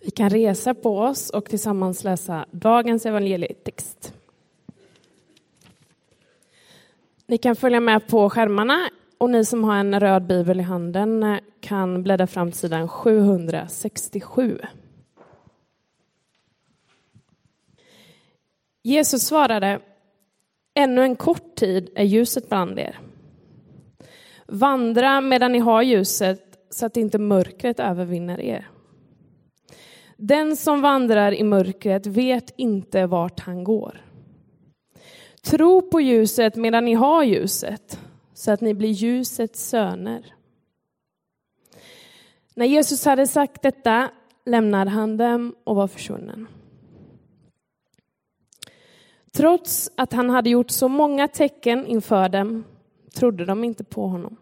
Vi 0.00 0.10
kan 0.10 0.30
resa 0.30 0.74
på 0.74 0.98
oss 0.98 1.30
och 1.30 1.44
tillsammans 1.44 2.04
läsa 2.04 2.46
dagens 2.50 3.06
evangelietext. 3.06 4.14
Ni 7.26 7.38
kan 7.38 7.56
följa 7.56 7.80
med 7.80 8.06
på 8.06 8.30
skärmarna 8.30 8.90
och 9.18 9.30
ni 9.30 9.44
som 9.44 9.64
har 9.64 9.76
en 9.76 10.00
röd 10.00 10.26
bibel 10.26 10.60
i 10.60 10.62
handen 10.62 11.40
kan 11.60 12.02
bläddra 12.02 12.26
fram 12.26 12.50
till 12.50 12.60
sidan 12.60 12.88
767. 12.88 14.58
Jesus 18.82 19.22
svarade, 19.22 19.80
ännu 20.74 21.02
en 21.02 21.16
kort 21.16 21.54
tid 21.54 21.90
är 21.94 22.04
ljuset 22.04 22.48
bland 22.48 22.78
er. 22.78 22.98
Vandra 24.46 25.20
medan 25.20 25.52
ni 25.52 25.58
har 25.58 25.82
ljuset 25.82 26.58
så 26.70 26.86
att 26.86 26.96
inte 26.96 27.18
mörkret 27.18 27.80
övervinner 27.80 28.40
er. 28.40 28.68
Den 30.26 30.56
som 30.56 30.80
vandrar 30.80 31.32
i 31.34 31.42
mörkret 31.42 32.06
vet 32.06 32.54
inte 32.56 33.06
vart 33.06 33.40
han 33.40 33.64
går. 33.64 34.04
Tro 35.42 35.90
på 35.90 36.00
ljuset 36.00 36.56
medan 36.56 36.84
ni 36.84 36.94
har 36.94 37.22
ljuset, 37.22 37.98
så 38.34 38.52
att 38.52 38.60
ni 38.60 38.74
blir 38.74 38.88
ljusets 38.88 39.68
söner. 39.68 40.34
När 42.54 42.66
Jesus 42.66 43.04
hade 43.04 43.26
sagt 43.26 43.62
detta 43.62 44.10
lämnade 44.46 44.90
han 44.90 45.16
dem 45.16 45.54
och 45.64 45.76
var 45.76 45.88
försvunnen. 45.88 46.46
Trots 49.32 49.90
att 49.96 50.12
han 50.12 50.30
hade 50.30 50.50
gjort 50.50 50.70
så 50.70 50.88
många 50.88 51.28
tecken 51.28 51.86
inför 51.86 52.28
dem 52.28 52.64
trodde 53.14 53.44
de 53.44 53.64
inte 53.64 53.84
på 53.84 54.06
honom. 54.06 54.36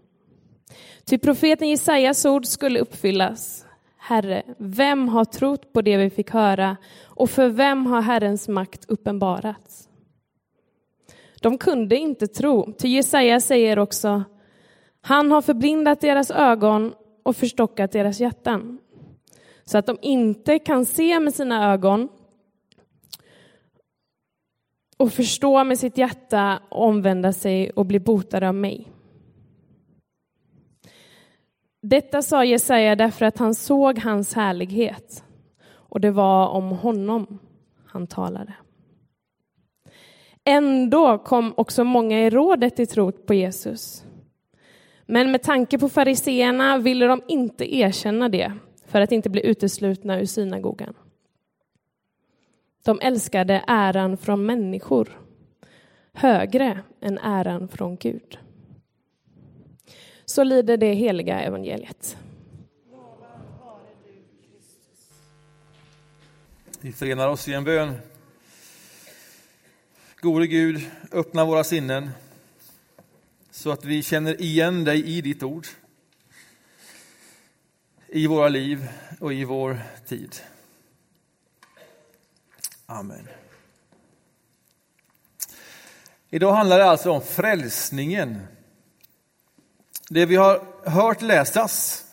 Ty 1.05 1.19
profeten 1.19 1.69
Jesajas 1.69 2.25
ord 2.25 2.47
skulle 2.47 2.81
uppfyllas. 2.81 3.67
Herre, 4.05 4.43
vem 4.59 5.09
har 5.09 5.25
trott 5.25 5.73
på 5.73 5.83
det 5.83 5.97
vi 5.97 6.11
fick 6.11 6.31
höra 6.31 6.77
och 7.05 7.31
för 7.31 7.49
vem 7.49 7.87
har 7.87 8.01
Herrens 8.01 8.49
makt 8.49 8.85
uppenbarats? 8.89 9.89
De 11.41 11.59
kunde 11.59 11.97
inte 11.97 12.27
tro, 12.27 12.73
ty 12.73 12.89
Jesaja 12.89 13.41
säger 13.41 13.79
också 13.79 14.25
han 15.01 15.33
har 15.33 15.43
förblindat 15.43 16.01
deras 16.01 16.31
ögon 16.31 16.95
och 17.23 17.37
förstockat 17.37 17.93
deras 17.93 18.21
hjärtan 18.21 18.79
så 19.65 19.79
att 19.79 19.87
de 19.87 19.99
inte 20.03 20.59
kan 20.59 20.85
se 20.85 21.21
med 21.21 21.35
sina 21.35 21.73
ögon 21.73 22.09
och 24.97 25.13
förstå 25.13 25.65
med 25.65 25.79
sitt 25.79 25.99
hjärta, 25.99 26.63
omvända 26.69 27.33
sig 27.33 27.71
och 27.71 27.87
bli 27.87 28.01
botade 28.01 28.49
av 28.49 28.55
mig. 28.55 28.92
Detta 31.85 32.23
sa 32.23 32.45
Jesaja 32.45 32.97
därför 32.97 33.25
att 33.25 33.39
han 33.39 33.55
såg 33.55 33.99
hans 33.99 34.35
härlighet 34.35 35.25
och 35.71 36.01
det 36.01 36.11
var 36.11 36.49
om 36.49 36.71
honom 36.71 37.39
han 37.87 38.07
talade. 38.07 38.55
Ändå 40.45 41.19
kom 41.19 41.55
också 41.57 41.85
många 41.85 42.21
i 42.21 42.31
rådet 42.31 42.77
till 42.77 42.87
tro 42.87 43.13
på 43.13 43.35
Jesus. 43.35 44.05
Men 45.07 45.31
med 45.31 45.43
tanke 45.43 45.79
på 45.79 45.89
fariseerna 45.89 46.79
ville 46.79 47.07
de 47.07 47.23
inte 47.29 47.77
erkänna 47.77 48.29
det 48.29 48.53
för 48.87 49.01
att 49.01 49.13
inte 49.13 49.31
bli 49.31 49.47
uteslutna 49.47 50.21
ur 50.21 50.27
synagogan. 50.27 50.95
De 52.85 53.01
älskade 53.01 53.65
äran 53.67 54.17
från 54.17 54.47
människor 54.47 55.19
högre 56.13 56.81
än 57.01 57.19
äran 57.19 57.69
från 57.69 57.97
Gud. 57.97 58.39
Så 60.33 60.45
lyder 60.45 60.77
det 60.77 60.95
heliga 60.95 61.41
evangeliet. 61.41 62.17
Vi 66.81 66.93
förenar 66.93 67.29
oss 67.29 67.49
i 67.49 67.55
en 67.55 67.65
bön. 67.65 67.95
Gode 70.21 70.47
Gud, 70.47 70.91
öppna 71.13 71.45
våra 71.45 71.65
sinnen 71.65 72.11
så 73.51 73.71
att 73.71 73.85
vi 73.85 74.03
känner 74.03 74.41
igen 74.43 74.85
dig 74.85 75.07
i 75.07 75.21
ditt 75.21 75.43
ord, 75.43 75.67
i 78.07 78.27
våra 78.27 78.49
liv 78.49 78.89
och 79.21 79.33
i 79.33 79.45
vår 79.45 79.81
tid. 80.07 80.37
Amen. 82.87 83.29
Idag 86.31 86.53
handlar 86.53 86.79
det 86.79 86.85
alltså 86.85 87.11
om 87.11 87.23
frälsningen. 87.23 88.47
Det 90.15 90.27
vi 90.27 90.37
har 90.37 90.63
hört 90.85 91.23
läsas 91.23 92.05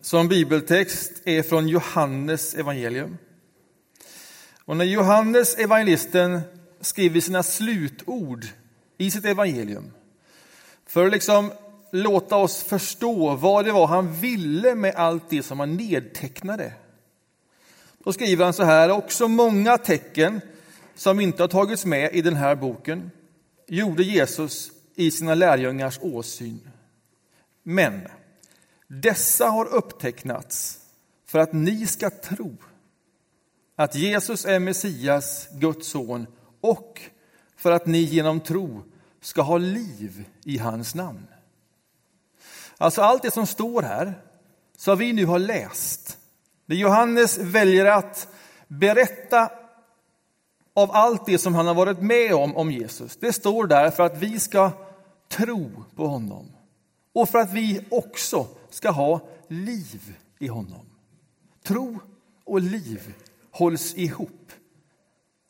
som 0.00 0.28
bibeltext 0.28 1.12
är 1.24 1.42
från 1.42 1.68
Johannes 1.68 2.54
evangelium. 2.54 3.18
Och 4.64 4.76
när 4.76 4.84
Johannes 4.84 5.54
evangelisten 5.54 6.40
skriver 6.80 7.20
sina 7.20 7.42
slutord 7.42 8.46
i 8.98 9.10
sitt 9.10 9.24
evangelium 9.24 9.92
för 10.86 11.06
att 11.06 11.12
liksom 11.12 11.52
låta 11.92 12.36
oss 12.36 12.62
förstå 12.62 13.34
vad 13.34 13.64
det 13.64 13.72
var 13.72 13.86
han 13.86 14.12
ville 14.12 14.74
med 14.74 14.94
allt 14.94 15.30
det 15.30 15.42
som 15.42 15.60
han 15.60 15.76
nedtecknade 15.76 16.72
då 18.04 18.12
skriver 18.12 18.44
han 18.44 18.54
så 18.54 18.64
här, 18.64 18.90
också 18.90 19.28
många 19.28 19.78
tecken 19.78 20.40
som 20.94 21.20
inte 21.20 21.42
har 21.42 21.48
tagits 21.48 21.84
med 21.84 22.14
i 22.14 22.22
den 22.22 22.36
här 22.36 22.54
boken 22.54 23.10
gjorde 23.66 24.02
Jesus 24.02 24.70
i 24.94 25.10
sina 25.10 25.34
lärjungars 25.34 25.98
åsyn. 26.02 26.60
Men 27.70 28.08
dessa 28.86 29.46
har 29.46 29.66
upptecknats 29.66 30.78
för 31.26 31.38
att 31.38 31.52
ni 31.52 31.86
ska 31.86 32.10
tro 32.10 32.56
att 33.76 33.94
Jesus 33.94 34.44
är 34.44 34.58
Messias, 34.58 35.48
Guds 35.52 35.88
son, 35.88 36.26
och 36.60 37.00
för 37.56 37.72
att 37.72 37.86
ni 37.86 37.98
genom 37.98 38.40
tro 38.40 38.82
ska 39.20 39.42
ha 39.42 39.58
liv 39.58 40.24
i 40.44 40.58
hans 40.58 40.94
namn. 40.94 41.26
Alltså 42.78 43.02
allt 43.02 43.22
det 43.22 43.30
som 43.30 43.46
står 43.46 43.82
här, 43.82 44.22
som 44.76 44.98
vi 44.98 45.12
nu 45.12 45.26
har 45.26 45.38
läst, 45.38 46.18
det 46.66 46.76
Johannes 46.76 47.38
väljer 47.38 47.86
att 47.86 48.28
berätta 48.68 49.50
av 50.74 50.90
allt 50.92 51.26
det 51.26 51.38
som 51.38 51.54
han 51.54 51.66
har 51.66 51.74
varit 51.74 52.02
med 52.02 52.34
om 52.34 52.56
om 52.56 52.70
Jesus, 52.70 53.16
det 53.16 53.32
står 53.32 53.66
där 53.66 53.90
för 53.90 54.02
att 54.02 54.18
vi 54.18 54.40
ska 54.40 54.70
tro 55.28 55.84
på 55.96 56.06
honom 56.06 56.52
och 57.18 57.28
för 57.28 57.38
att 57.38 57.52
vi 57.52 57.80
också 57.88 58.46
ska 58.70 58.90
ha 58.90 59.20
liv 59.48 60.16
i 60.38 60.46
honom. 60.46 60.86
Tro 61.64 62.00
och 62.44 62.60
liv 62.60 63.14
hålls 63.50 63.94
ihop 63.94 64.52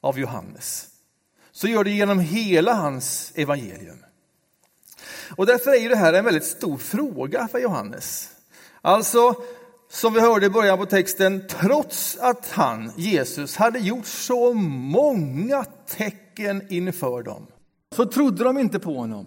av 0.01 0.19
Johannes. 0.19 0.89
Så 1.53 1.69
gör 1.69 1.85
det 1.85 1.91
genom 1.91 2.21
hela 2.21 2.75
hans 2.75 3.33
evangelium. 3.35 4.05
Och 5.37 5.47
därför 5.47 5.85
är 5.85 5.89
det 5.89 5.97
här 5.97 6.13
en 6.13 6.25
väldigt 6.25 6.45
stor 6.45 6.77
fråga 6.77 7.49
för 7.49 7.59
Johannes. 7.59 8.31
Alltså, 8.83 9.35
som 9.91 10.15
vi 10.15 10.21
hörde 10.21 10.47
i 10.47 10.51
början 10.51 10.79
på 10.79 10.87
texten, 10.87 11.45
trots 11.49 12.19
att 12.21 12.51
han, 12.51 12.93
Jesus, 12.97 13.57
hade 13.57 13.79
gjort 13.79 14.07
så 14.07 14.55
många 14.55 15.65
tecken 15.87 16.63
inför 16.69 17.23
dem, 17.23 17.47
så 17.97 18.07
trodde 18.07 18.45
de 18.45 18.59
inte 18.59 18.79
på 18.79 18.95
honom. 18.95 19.27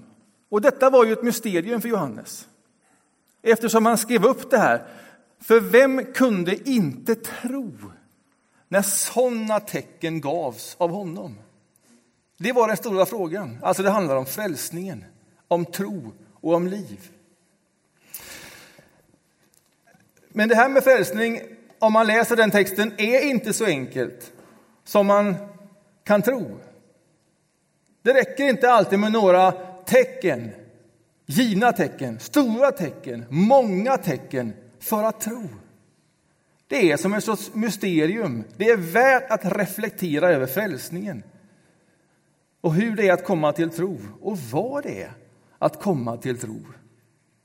Och 0.51 0.61
detta 0.61 0.89
var 0.89 1.05
ju 1.05 1.13
ett 1.13 1.23
mysterium 1.23 1.81
för 1.81 1.89
Johannes, 1.89 2.47
eftersom 3.41 3.85
han 3.85 3.97
skrev 3.97 4.25
upp 4.25 4.49
det 4.49 4.57
här. 4.57 4.87
För 5.39 5.59
vem 5.59 6.05
kunde 6.05 6.69
inte 6.69 7.15
tro 7.15 7.71
när 8.67 8.81
sådana 8.81 9.59
tecken 9.59 10.21
gavs 10.21 10.75
av 10.79 10.89
honom? 10.89 11.37
Det 12.37 12.51
var 12.51 12.67
den 12.67 12.77
stora 12.77 13.05
frågan. 13.05 13.57
Alltså 13.61 13.83
det 13.83 13.89
handlar 13.89 14.15
om 14.15 14.25
frälsningen, 14.25 15.05
om 15.47 15.65
tro 15.65 16.11
och 16.41 16.53
om 16.53 16.67
liv. 16.67 17.11
Men 20.29 20.49
det 20.49 20.55
här 20.55 20.69
med 20.69 20.83
frälsning, 20.83 21.41
om 21.79 21.93
man 21.93 22.07
läser 22.07 22.35
den 22.35 22.51
texten, 22.51 22.93
är 22.97 23.21
inte 23.21 23.53
så 23.53 23.65
enkelt 23.65 24.31
som 24.83 25.07
man 25.07 25.35
kan 26.03 26.21
tro. 26.21 26.57
Det 28.01 28.13
räcker 28.13 28.43
inte 28.43 28.71
alltid 28.71 28.99
med 28.99 29.11
några 29.11 29.70
tecken, 29.91 30.51
givna 31.25 31.71
tecken, 31.71 32.19
stora 32.19 32.71
tecken, 32.71 33.25
många 33.29 33.97
tecken 33.97 34.53
för 34.79 35.03
att 35.03 35.21
tro. 35.21 35.47
Det 36.67 36.91
är 36.91 36.97
som 36.97 37.13
ett 37.13 37.23
sorts 37.23 37.53
mysterium. 37.53 38.43
Det 38.57 38.69
är 38.69 38.77
värt 38.77 39.31
att 39.31 39.57
reflektera 39.57 40.29
över 40.29 40.47
frälsningen 40.47 41.23
och 42.61 42.73
hur 42.73 42.95
det 42.95 43.07
är 43.07 43.13
att 43.13 43.25
komma 43.25 43.53
till 43.53 43.69
tro 43.69 43.97
och 44.21 44.37
vad 44.37 44.83
det 44.83 45.03
är 45.03 45.11
att 45.59 45.81
komma 45.81 46.17
till 46.17 46.37
tro 46.37 46.65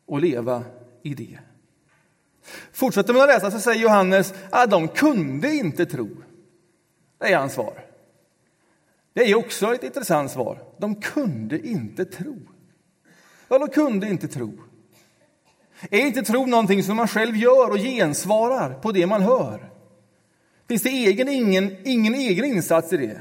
och 0.06 0.20
leva 0.20 0.64
i 1.02 1.14
det. 1.14 1.38
Fortsätter 2.72 3.12
man 3.12 3.22
att 3.22 3.28
läsa 3.28 3.50
så 3.50 3.60
säger 3.60 3.82
Johannes 3.82 4.34
att 4.50 4.70
de 4.70 4.88
kunde 4.88 5.54
inte 5.54 5.86
tro. 5.86 6.08
Det 7.18 7.32
är 7.32 7.38
hans 7.38 7.52
svar. 7.52 7.85
Det 9.16 9.30
är 9.30 9.34
också 9.34 9.74
ett 9.74 9.82
intressant 9.82 10.30
svar. 10.30 10.62
De 10.78 10.94
kunde 10.94 11.66
inte 11.68 12.04
tro. 12.04 12.36
Ja, 13.48 13.58
de 13.58 13.68
kunde 13.68 14.08
inte 14.08 14.28
tro. 14.28 14.52
Är 15.90 15.98
inte 15.98 16.22
tro 16.22 16.46
någonting 16.46 16.82
som 16.82 16.96
man 16.96 17.08
själv 17.08 17.36
gör 17.36 17.70
och 17.70 17.76
gensvarar 17.76 18.74
på 18.74 18.92
det 18.92 19.06
man 19.06 19.22
hör? 19.22 19.72
Finns 20.68 20.82
det 20.82 20.88
egen, 20.88 21.28
ingen, 21.28 21.76
ingen 21.84 22.14
egen 22.14 22.44
insats 22.44 22.92
i 22.92 22.96
det? 22.96 23.20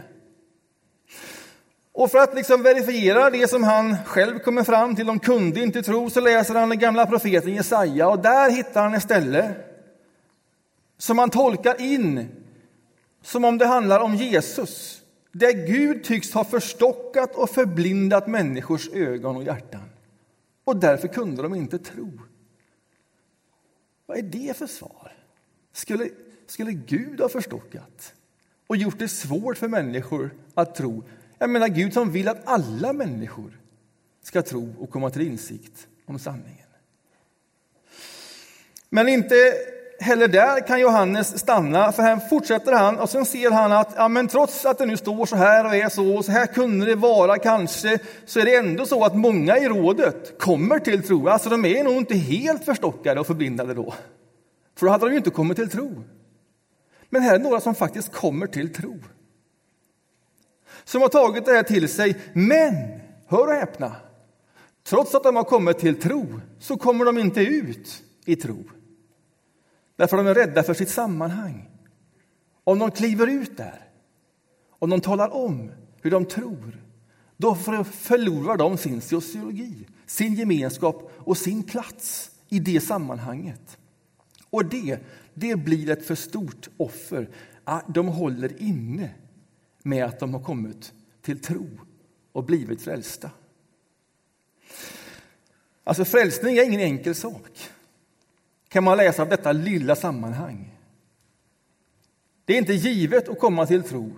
Och 1.92 2.12
för 2.12 2.18
att 2.18 2.36
liksom 2.36 2.64
verifiera 2.64 3.30
det 3.30 3.48
som 3.50 3.64
han 3.64 3.96
själv 4.06 4.40
kommer 4.40 4.64
fram 4.64 4.96
till, 4.96 5.06
de 5.06 5.20
kunde 5.20 5.64
inte 5.64 5.84
tro, 5.84 6.10
så 6.10 6.22
läser 6.22 6.56
han 6.56 6.70
den 6.70 6.80
gamla 6.80 7.06
profeten 7.06 7.54
Jesaja 7.54 8.10
och 8.10 8.20
där 8.20 8.50
hittar 8.50 8.84
han 8.84 8.94
ett 8.94 9.04
ställe 9.04 9.56
som 10.98 11.18
han 11.18 11.30
tolkar 11.30 11.82
in 11.82 12.28
som 13.22 13.46
om 13.46 13.58
det 13.58 13.66
handlar 13.66 14.00
om 14.00 14.16
Jesus, 14.16 15.02
där 15.38 15.68
Gud 15.68 16.04
tycks 16.04 16.34
ha 16.34 16.44
förstockat 16.44 17.36
och 17.36 17.50
förblindat 17.50 18.28
människors 18.28 18.90
ögon 18.90 19.36
och 19.36 19.44
hjärtan. 19.44 19.90
Och 20.64 20.78
därför 20.78 21.08
kunde 21.08 21.42
de 21.42 21.56
inte 21.56 21.80
tro. 21.80 22.12
Vad 24.06 24.18
är 24.18 24.22
det 24.22 24.58
för 24.58 24.68
svar? 24.68 25.12
Skulle, 25.74 26.10
skulle 26.48 26.72
Gud 26.72 27.20
ha 27.20 27.30
förstockat 27.30 28.14
och 28.68 28.78
gjort 28.78 29.00
det 29.00 29.08
svårt 29.08 29.58
för 29.58 29.68
människor 29.68 30.34
att 30.54 30.76
tro? 30.76 31.04
Jag 31.38 31.50
menar 31.50 31.68
Gud 31.68 31.94
som 31.94 32.12
vill 32.12 32.28
att 32.28 32.42
alla 32.48 32.94
människor 32.94 33.60
ska 34.22 34.42
tro 34.42 34.76
och 34.80 34.90
komma 34.90 35.10
till 35.10 35.22
insikt 35.22 35.88
om 36.06 36.20
sanningen. 36.20 36.68
Men 38.90 39.08
inte 39.08 39.36
heller 40.00 40.28
där 40.28 40.68
kan 40.68 40.80
Johannes 40.80 41.40
stanna, 41.40 41.92
för 41.92 42.04
här 42.04 42.20
fortsätter 42.30 42.74
han 42.74 43.00
och 43.00 43.10
sen 43.10 43.26
ser 43.26 43.52
han 43.52 43.72
att 43.72 43.94
ja, 43.96 44.08
men 44.08 44.28
trots 44.28 44.66
att 44.66 44.78
det 44.78 44.86
nu 44.86 44.98
står 44.98 45.26
så 45.26 45.36
här 45.36 45.66
och 45.66 45.76
är 45.76 45.90
så, 45.90 46.18
och 46.18 46.26
så 46.26 46.32
här 46.32 46.46
kunde 46.46 46.86
det 46.86 46.96
vara 46.96 47.38
kanske, 47.38 48.00
så 48.26 48.40
är 48.40 48.46
det 48.46 48.56
ändå 48.56 48.86
så 48.86 49.04
att 49.04 49.16
många 49.16 49.58
i 49.58 49.68
rådet 49.68 50.40
kommer 50.40 50.80
till 50.80 51.04
tro. 51.04 51.28
Alltså 51.28 51.50
de 51.50 51.66
är 51.66 51.84
nog 51.84 51.94
inte 51.94 52.16
helt 52.16 52.66
förstockade 52.66 53.20
och 53.20 53.28
förblindade 53.28 53.74
då, 53.74 53.94
för 54.78 54.86
då 54.86 54.92
hade 54.92 55.06
de 55.06 55.12
ju 55.12 55.18
inte 55.18 55.30
kommit 55.30 55.58
till 55.58 55.70
tro. 55.70 56.04
Men 57.10 57.22
här 57.22 57.36
är 57.36 57.40
några 57.40 57.60
som 57.60 57.76
faktiskt 57.76 58.12
kommer 58.12 58.48
till 58.48 58.74
tro. 58.74 59.00
Som 60.84 61.02
har 61.02 61.10
tagit 61.10 61.46
det 61.46 61.52
här 61.52 61.64
till 61.64 61.90
sig, 61.90 62.16
men, 62.34 62.74
hör 63.28 63.48
och 63.48 63.54
häpna, 63.54 63.96
trots 64.88 65.16
att 65.16 65.24
de 65.24 65.36
har 65.36 65.44
kommit 65.44 65.80
till 65.80 66.02
tro 66.02 66.42
så 66.60 66.78
kommer 66.78 67.06
de 67.06 67.18
inte 67.18 67.42
ut 67.42 68.04
i 68.26 68.36
tro. 68.36 68.64
Därför 69.96 70.18
de 70.18 70.28
är 70.28 70.36
rädda 70.36 70.64
för 70.64 70.74
sitt 70.74 70.90
sammanhang. 70.90 71.70
Om 72.64 72.80
de 72.80 72.92
kliver 72.92 73.28
ut 73.28 73.58
där, 73.58 73.90
om 74.70 74.90
de 74.90 75.02
talar 75.02 75.34
om 75.34 75.72
hur 76.02 76.12
de 76.12 76.26
tror, 76.26 76.84
då 77.38 77.56
förlorar 77.56 78.58
de 78.58 78.78
sin 78.78 79.02
sociologi, 79.02 79.88
sin 80.06 80.34
gemenskap 80.34 81.12
och 81.18 81.38
sin 81.38 81.64
plats 81.64 82.32
i 82.50 82.60
det 82.60 82.82
sammanhanget. 82.82 83.78
Och 84.50 84.66
det, 84.66 85.00
det 85.34 85.56
blir 85.56 85.90
ett 85.90 86.06
för 86.06 86.16
stort 86.16 86.70
offer. 86.78 87.30
Ah, 87.64 87.82
de 87.88 88.08
håller 88.08 88.62
inne 88.62 89.10
med 89.84 90.06
att 90.06 90.20
de 90.20 90.34
har 90.34 90.44
kommit 90.44 90.94
till 91.22 91.40
tro 91.40 91.70
och 92.32 92.44
blivit 92.44 92.82
frälsta. 92.82 93.32
Alltså 95.84 96.06
frälsning 96.06 96.58
är 96.58 96.64
ingen 96.64 96.80
enkel 96.80 97.16
sak 97.16 97.70
kan 98.76 98.84
man 98.84 98.98
läsa 98.98 99.22
av 99.22 99.30
detta 99.30 99.52
lilla 99.52 99.96
sammanhang. 99.96 100.80
Det 102.46 102.54
är 102.54 102.58
inte 102.58 102.74
givet 102.74 103.30
att 103.30 103.40
komma 103.40 103.66
till 103.66 103.84
tro. 103.84 104.12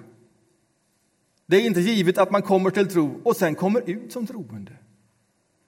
Det 1.46 1.58
är 1.58 1.66
inte 1.66 1.82
givet 1.82 2.18
att 2.18 2.32
man 2.32 2.42
kommer 2.42 2.70
till 2.70 2.88
tro 2.88 3.22
och 3.24 3.38
sen 3.38 3.56
kommer 3.56 3.90
ut 3.90 4.12
som 4.12 4.28
troende. 4.28 4.72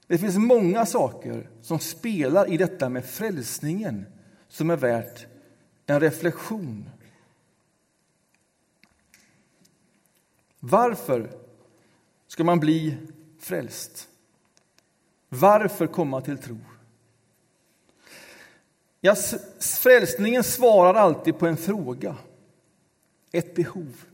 Det 0.08 0.18
finns 0.18 0.38
många 0.38 0.86
saker 0.86 1.50
som 1.62 1.80
spelar 1.80 2.54
i 2.54 2.58
detta 2.58 2.90
med 2.90 3.06
frälsningen 3.06 4.06
som 4.48 4.70
är 4.70 4.78
värt 4.78 5.28
en 5.86 6.00
reflektion. 6.00 6.90
Varför 10.60 11.32
ska 12.28 12.44
man 12.44 12.60
bli 12.60 12.98
frälst? 13.40 14.08
Varför 15.30 15.88
komma 15.88 16.22
till 16.22 16.38
tro? 16.38 16.58
Ja, 19.02 19.16
frälsningen 19.60 20.44
svarar 20.44 20.94
alltid 20.94 21.38
på 21.38 21.48
en 21.48 21.58
fråga, 21.58 22.18
ett 23.32 23.56
behov. 23.56 24.06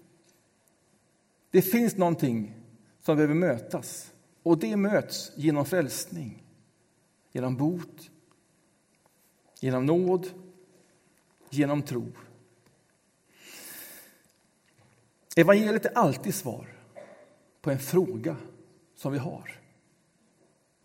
Det 1.51 1.61
finns 1.61 1.97
någonting 1.97 2.53
som 3.01 3.15
behöver 3.15 3.33
mötas 3.33 4.11
och 4.43 4.57
det 4.57 4.75
möts 4.75 5.31
genom 5.35 5.65
frälsning, 5.65 6.43
genom 7.31 7.55
bot, 7.55 8.11
genom 9.59 9.85
nåd, 9.85 10.27
genom 11.49 11.81
tro. 11.81 12.11
Evangeliet 15.35 15.85
är 15.85 15.97
alltid 15.97 16.35
svar 16.35 16.67
på 17.61 17.71
en 17.71 17.79
fråga 17.79 18.35
som 18.95 19.11
vi 19.11 19.17
har. 19.17 19.59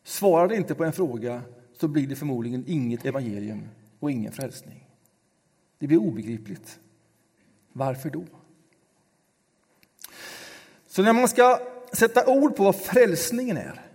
Svarar 0.03 0.49
det 0.49 0.57
inte 0.57 0.75
på 0.75 0.85
en 0.85 0.93
fråga 0.93 1.43
så 1.73 1.89
blir 1.89 2.07
det 2.07 2.17
förmodligen 2.17 2.65
inget 2.67 3.05
evangelium 3.05 3.69
och 4.01 4.11
ingen 4.11 4.33
frälsning. 4.33 4.87
Det 5.79 5.87
blir 5.87 5.99
obegripligt. 5.99 6.79
Varför 7.73 8.11
då? 8.11 8.25
Så 10.87 11.03
när 11.03 11.13
man 11.13 11.29
ska 11.29 11.61
sätta 11.93 12.27
ord 12.27 12.57
på 12.57 12.65
vad 12.65 12.77
frälsningen 12.77 13.57
är 13.57 13.87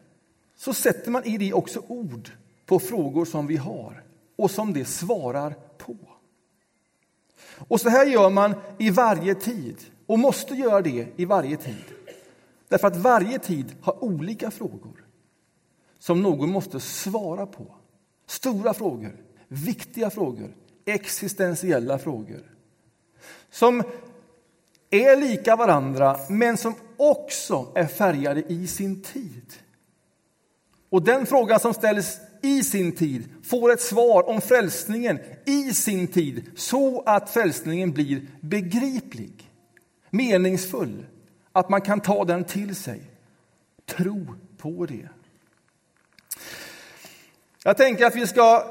så 0.56 0.74
sätter 0.74 1.12
man 1.12 1.24
i 1.24 1.38
det 1.38 1.54
också 1.54 1.84
ord 1.88 2.32
på 2.66 2.80
frågor 2.80 3.26
som 3.26 3.48
vi 3.48 3.58
har 3.58 4.04
och 4.36 4.52
som 4.52 4.74
det 4.74 4.86
svarar 4.86 5.56
på. 5.78 5.98
Och 7.68 7.82
så 7.82 7.90
här 7.90 8.06
gör 8.06 8.30
man 8.30 8.56
i 8.78 8.90
varje 8.90 9.36
tid 9.36 9.78
och 10.06 10.20
måste 10.20 10.56
göra 10.56 10.82
det 10.82 11.08
i 11.16 11.26
varje 11.26 11.58
tid. 11.58 11.84
Därför 12.68 12.88
att 12.88 12.96
varje 12.96 13.40
tid 13.40 13.76
har 13.82 14.04
olika 14.04 14.52
frågor 14.52 15.06
som 16.00 16.22
någon 16.22 16.50
måste 16.50 16.80
svara 16.80 17.46
på. 17.46 17.66
Stora 18.28 18.74
frågor 18.74 19.25
viktiga 19.48 20.10
frågor, 20.10 20.56
existentiella 20.86 22.00
frågor 22.00 22.56
som 23.50 23.84
är 24.90 25.16
lika 25.16 25.56
varandra, 25.56 26.20
men 26.30 26.58
som 26.58 26.76
också 26.98 27.72
är 27.76 27.86
färgade 27.86 28.44
i 28.48 28.68
sin 28.68 29.02
tid. 29.02 29.54
Och 30.90 31.04
den 31.04 31.26
frågan 31.26 31.60
som 31.60 31.74
ställs 31.74 32.20
i 32.42 32.64
sin 32.64 32.92
tid 32.92 33.30
får 33.44 33.72
ett 33.72 33.82
svar 33.82 34.30
om 34.30 34.42
frälsningen 34.42 35.20
i 35.46 35.74
sin 35.74 36.08
tid 36.08 36.52
så 36.56 37.04
att 37.06 37.30
frälsningen 37.30 37.92
blir 37.92 38.28
begriplig, 38.42 39.52
meningsfull, 40.10 41.06
att 41.52 41.70
man 41.70 41.82
kan 41.82 42.00
ta 42.00 42.26
den 42.26 42.44
till 42.44 42.76
sig. 42.76 43.02
Tro 43.86 44.26
på 44.58 44.86
det. 44.86 45.10
Jag 47.64 47.78
tänker 47.78 48.06
att 48.06 48.16
vi 48.16 48.28
ska 48.28 48.64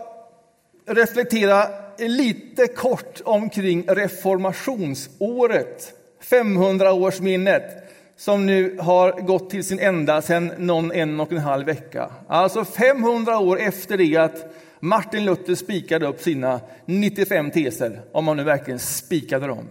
reflektera 0.87 1.69
lite 1.99 2.67
kort 2.67 3.21
omkring 3.25 3.85
reformationsåret, 3.88 5.93
500-årsminnet 6.31 7.85
som 8.17 8.47
nu 8.47 8.79
har 8.79 9.21
gått 9.21 9.50
till 9.50 9.64
sin 9.64 9.79
ända 9.79 10.23
sedan 10.23 10.53
någon 10.59 10.93
en 10.93 11.21
och 11.21 11.33
en 11.33 11.38
halv 11.38 11.67
vecka. 11.67 12.11
Alltså 12.29 12.64
500 12.64 13.38
år 13.38 13.61
efter 13.61 13.97
det 13.97 14.17
att 14.17 14.55
Martin 14.81 15.25
Luther 15.25 15.55
spikade 15.55 16.07
upp 16.07 16.21
sina 16.21 16.61
95 16.85 17.50
teser, 17.50 18.00
om 18.12 18.25
man 18.25 18.37
nu 18.37 18.45
verkligen 18.45 18.79
spikade 18.79 19.47
dem. 19.47 19.69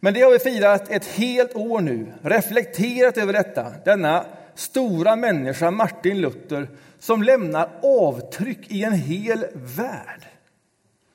Men 0.00 0.14
det 0.14 0.20
har 0.20 0.30
vi 0.30 0.38
firat 0.38 0.90
ett 0.90 1.06
helt 1.06 1.56
år 1.56 1.80
nu, 1.80 2.06
reflekterat 2.22 3.16
över 3.16 3.32
detta, 3.32 3.72
denna 3.84 4.24
stora 4.58 5.16
människa, 5.16 5.70
Martin 5.70 6.20
Luther, 6.20 6.68
som 6.98 7.22
lämnar 7.22 7.70
avtryck 7.82 8.70
i 8.70 8.82
en 8.82 8.92
hel 8.92 9.46
värld. 9.54 10.26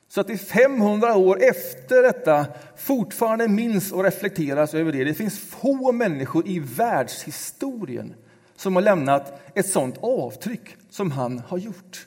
Så 0.08 0.20
att 0.20 0.26
det 0.26 0.38
500 0.38 1.16
år 1.16 1.42
efter 1.42 2.02
detta 2.02 2.46
fortfarande 2.76 3.48
minns 3.48 3.92
och 3.92 4.04
reflekteras 4.04 4.74
över 4.74 4.92
det. 4.92 5.04
Det 5.04 5.14
finns 5.14 5.38
få 5.38 5.92
människor 5.92 6.48
i 6.48 6.58
världshistorien 6.58 8.14
som 8.56 8.74
har 8.74 8.82
lämnat 8.82 9.40
ett 9.54 9.68
sådant 9.68 9.98
avtryck 10.00 10.76
som 10.90 11.10
han 11.10 11.38
har 11.38 11.58
gjort. 11.58 12.06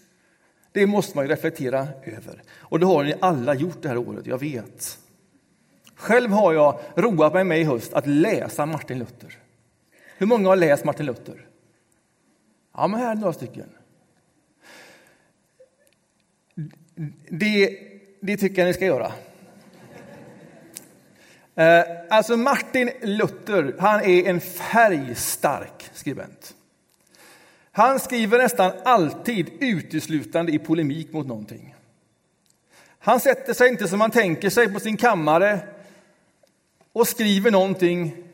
Det 0.72 0.86
måste 0.86 1.18
man 1.18 1.28
reflektera 1.28 1.88
över. 2.04 2.44
Och 2.60 2.80
det 2.80 2.86
har 2.86 3.04
ni 3.04 3.14
alla 3.20 3.54
gjort 3.54 3.82
det 3.82 3.90
här 3.90 3.98
året, 3.98 4.26
jag 4.26 4.40
vet. 4.40 4.98
Själv 5.96 6.32
har 6.32 6.54
jag 6.54 6.80
roat 6.96 7.34
mig 7.34 7.44
med 7.44 7.62
i 7.62 7.64
höst 7.64 7.94
att 7.94 8.08
läsa 8.08 8.66
Martin 8.66 9.00
Luther. 9.00 9.47
Hur 10.18 10.28
många 10.28 10.50
har 10.50 10.56
läst 10.56 10.86
Martin 10.86 11.06
Luther? 11.06 11.48
Ja, 12.74 12.88
men 12.88 13.00
här 13.00 13.12
är 13.12 13.16
några 13.16 13.34
stycken. 13.34 13.70
Det, 17.30 17.80
det 18.20 18.38
tycker 18.38 18.62
jag 18.62 18.68
ni 18.68 18.74
ska 18.74 18.86
göra. 18.86 19.12
Eh, 21.56 21.84
alltså 22.10 22.38
Martin 22.38 22.92
Luther, 23.02 23.76
han 23.80 24.02
är 24.02 24.30
en 24.30 24.42
färgstark 24.42 25.90
skribent. 25.94 26.56
Han 27.72 28.00
skriver 28.00 28.38
nästan 28.38 28.72
alltid 28.86 29.50
uteslutande 29.60 30.52
i 30.52 30.60
polemik 30.60 31.14
mot 31.14 31.28
någonting. 31.28 31.76
Han 33.00 33.20
sätter 33.20 33.54
sig 33.54 33.70
inte 33.70 33.88
som 33.88 34.00
man 34.00 34.12
tänker 34.12 34.50
sig 34.50 34.74
på 34.74 34.80
sin 34.80 34.98
kammare 34.98 35.60
och 36.94 37.08
skriver 37.08 37.52
någonting 37.52 38.27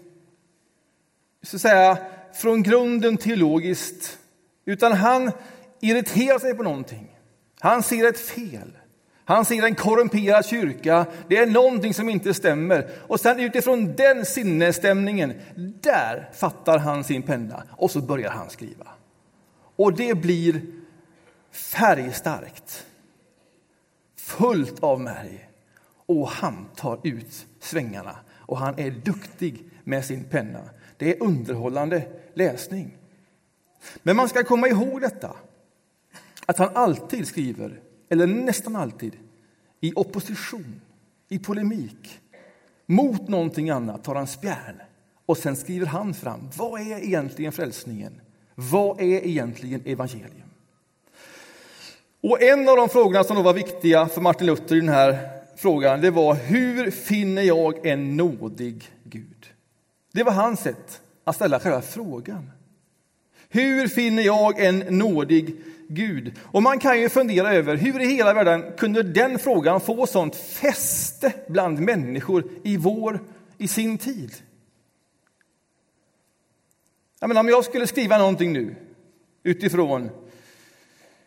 så 1.44 1.56
att 1.56 1.62
säga, 1.62 1.98
från 2.34 2.64
grunden 2.64 3.18
teologiskt, 3.18 4.18
utan 4.66 4.92
han 4.92 5.32
irriterar 5.82 6.40
sig 6.40 6.54
på 6.54 6.64
någonting. 6.64 7.18
Han 7.60 7.84
ser 7.84 8.08
ett 8.08 8.20
fel. 8.20 8.78
Han 9.26 9.46
ser 9.46 9.64
en 9.64 9.76
korrumperad 9.76 10.46
kyrka. 10.46 11.06
Det 11.28 11.38
är 11.38 11.46
någonting 11.46 11.94
som 11.94 12.10
inte 12.10 12.34
stämmer. 12.34 12.90
Och 13.08 13.20
sen 13.20 13.40
utifrån 13.40 13.96
den 13.96 14.26
sinnesstämningen, 14.26 15.34
där 15.56 16.30
fattar 16.34 16.78
han 16.78 17.04
sin 17.04 17.22
penna 17.22 17.64
och 17.72 17.92
så 17.92 18.02
börjar 18.02 18.32
han 18.32 18.50
skriva. 18.50 18.88
Och 19.76 19.94
det 19.94 20.14
blir 20.14 20.62
färgstarkt, 21.52 22.86
fullt 24.18 24.84
av 24.84 25.02
märg. 25.02 25.50
Och 26.06 26.30
han 26.30 26.66
tar 26.76 27.00
ut 27.04 27.46
svängarna 27.60 28.16
och 28.32 28.58
han 28.58 28.80
är 28.80 28.92
duktig 28.92 29.64
med 29.84 30.06
sin 30.06 30.24
penna. 30.24 30.60
Det 31.03 31.10
är 31.10 31.24
underhållande 31.24 32.03
läsning. 32.33 32.98
Men 34.03 34.15
man 34.15 34.29
ska 34.29 34.43
komma 34.43 34.67
ihåg 34.67 35.01
detta, 35.01 35.36
att 36.45 36.57
han 36.57 36.69
alltid 36.74 37.27
skriver, 37.27 37.79
eller 38.10 38.27
nästan 38.27 38.75
alltid, 38.75 39.17
i 39.79 39.93
opposition, 39.95 40.81
i 41.29 41.39
polemik. 41.39 42.19
Mot 42.86 43.27
någonting 43.27 43.69
annat 43.69 44.03
tar 44.03 44.15
han 44.15 44.27
spjärn 44.27 44.81
och 45.25 45.38
sen 45.38 45.55
skriver 45.55 45.86
han 45.86 46.13
fram, 46.13 46.50
vad 46.57 46.81
är 46.81 47.03
egentligen 47.03 47.51
frälsningen? 47.51 48.22
Vad 48.55 49.01
är 49.01 49.27
egentligen 49.27 49.81
evangelium? 49.86 50.50
Och 52.22 52.41
en 52.41 52.69
av 52.69 52.77
de 52.77 52.89
frågorna 52.89 53.24
som 53.24 53.36
då 53.36 53.41
var 53.41 53.53
viktiga 53.53 54.07
för 54.07 54.22
Martin 54.22 54.48
Luther 54.48 54.75
i 54.75 54.79
den 54.79 54.89
här 54.89 55.29
frågan, 55.55 56.01
det 56.01 56.12
var 56.12 56.36
hur 56.36 56.91
finner 56.91 57.41
jag 57.41 57.86
en 57.86 58.17
nådig 58.17 58.91
Gud? 59.03 59.52
Det 60.13 60.24
var 60.24 60.32
hans 60.32 60.60
sätt 60.60 61.01
att 61.24 61.36
ställa 61.36 61.60
själva 61.60 61.82
frågan. 61.82 62.51
Hur 63.50 63.88
finner 63.88 64.24
jag 64.24 64.60
en 64.60 64.79
nådig 64.79 65.55
Gud? 65.88 66.39
Och 66.41 66.63
man 66.63 66.79
kan 66.79 67.01
ju 67.01 67.10
fundera 67.10 67.53
över 67.53 67.75
hur 67.75 68.01
i 68.01 68.05
hela 68.05 68.34
världen 68.34 68.63
kunde 68.77 69.03
den 69.03 69.39
frågan 69.39 69.82
få 69.82 70.08
sånt 70.08 70.36
fäste 70.36 71.34
bland 71.48 71.79
människor 71.79 72.43
i 72.63 72.77
vår, 72.77 73.20
i 73.58 73.67
sin 73.67 73.98
tid? 73.98 74.34
Jag 77.20 77.27
menar, 77.27 77.41
om 77.41 77.50
jag 77.50 77.65
skulle 77.65 77.88
skriva 77.88 78.17
någonting 78.17 78.53
nu 78.53 78.75
utifrån 79.43 80.10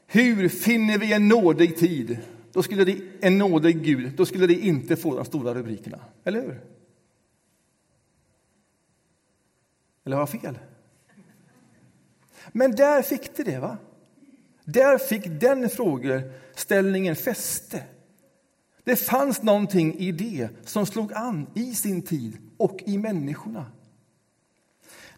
hur 0.06 0.48
finner 0.48 0.98
vi 0.98 1.12
en 1.12 1.28
nådig 1.28 1.76
tid? 1.76 2.18
Då 2.52 2.62
skulle 2.62 2.84
det, 2.84 2.98
en 3.20 3.38
nådig 3.38 3.82
Gud, 3.82 4.12
då 4.16 4.26
skulle 4.26 4.46
det 4.46 4.54
inte 4.54 4.96
få 4.96 5.16
de 5.16 5.24
stora 5.24 5.54
rubrikerna, 5.54 5.98
eller 6.24 6.42
hur? 6.42 6.60
Eller 10.06 10.16
har 10.16 10.22
jag 10.22 10.42
fel? 10.42 10.58
Men 12.52 12.70
där 12.70 13.02
fick 13.02 13.36
det 13.36 13.42
det. 13.42 13.58
va? 13.58 13.78
Där 14.64 14.98
fick 14.98 15.40
den 15.40 15.68
frågeställningen 15.68 17.16
fäste. 17.16 17.82
Det 18.84 18.96
fanns 18.96 19.42
någonting 19.42 19.98
i 19.98 20.12
det 20.12 20.48
som 20.64 20.86
slog 20.86 21.12
an 21.12 21.46
i 21.54 21.74
sin 21.74 22.02
tid 22.02 22.38
och 22.56 22.82
i 22.86 22.98
människorna. 22.98 23.66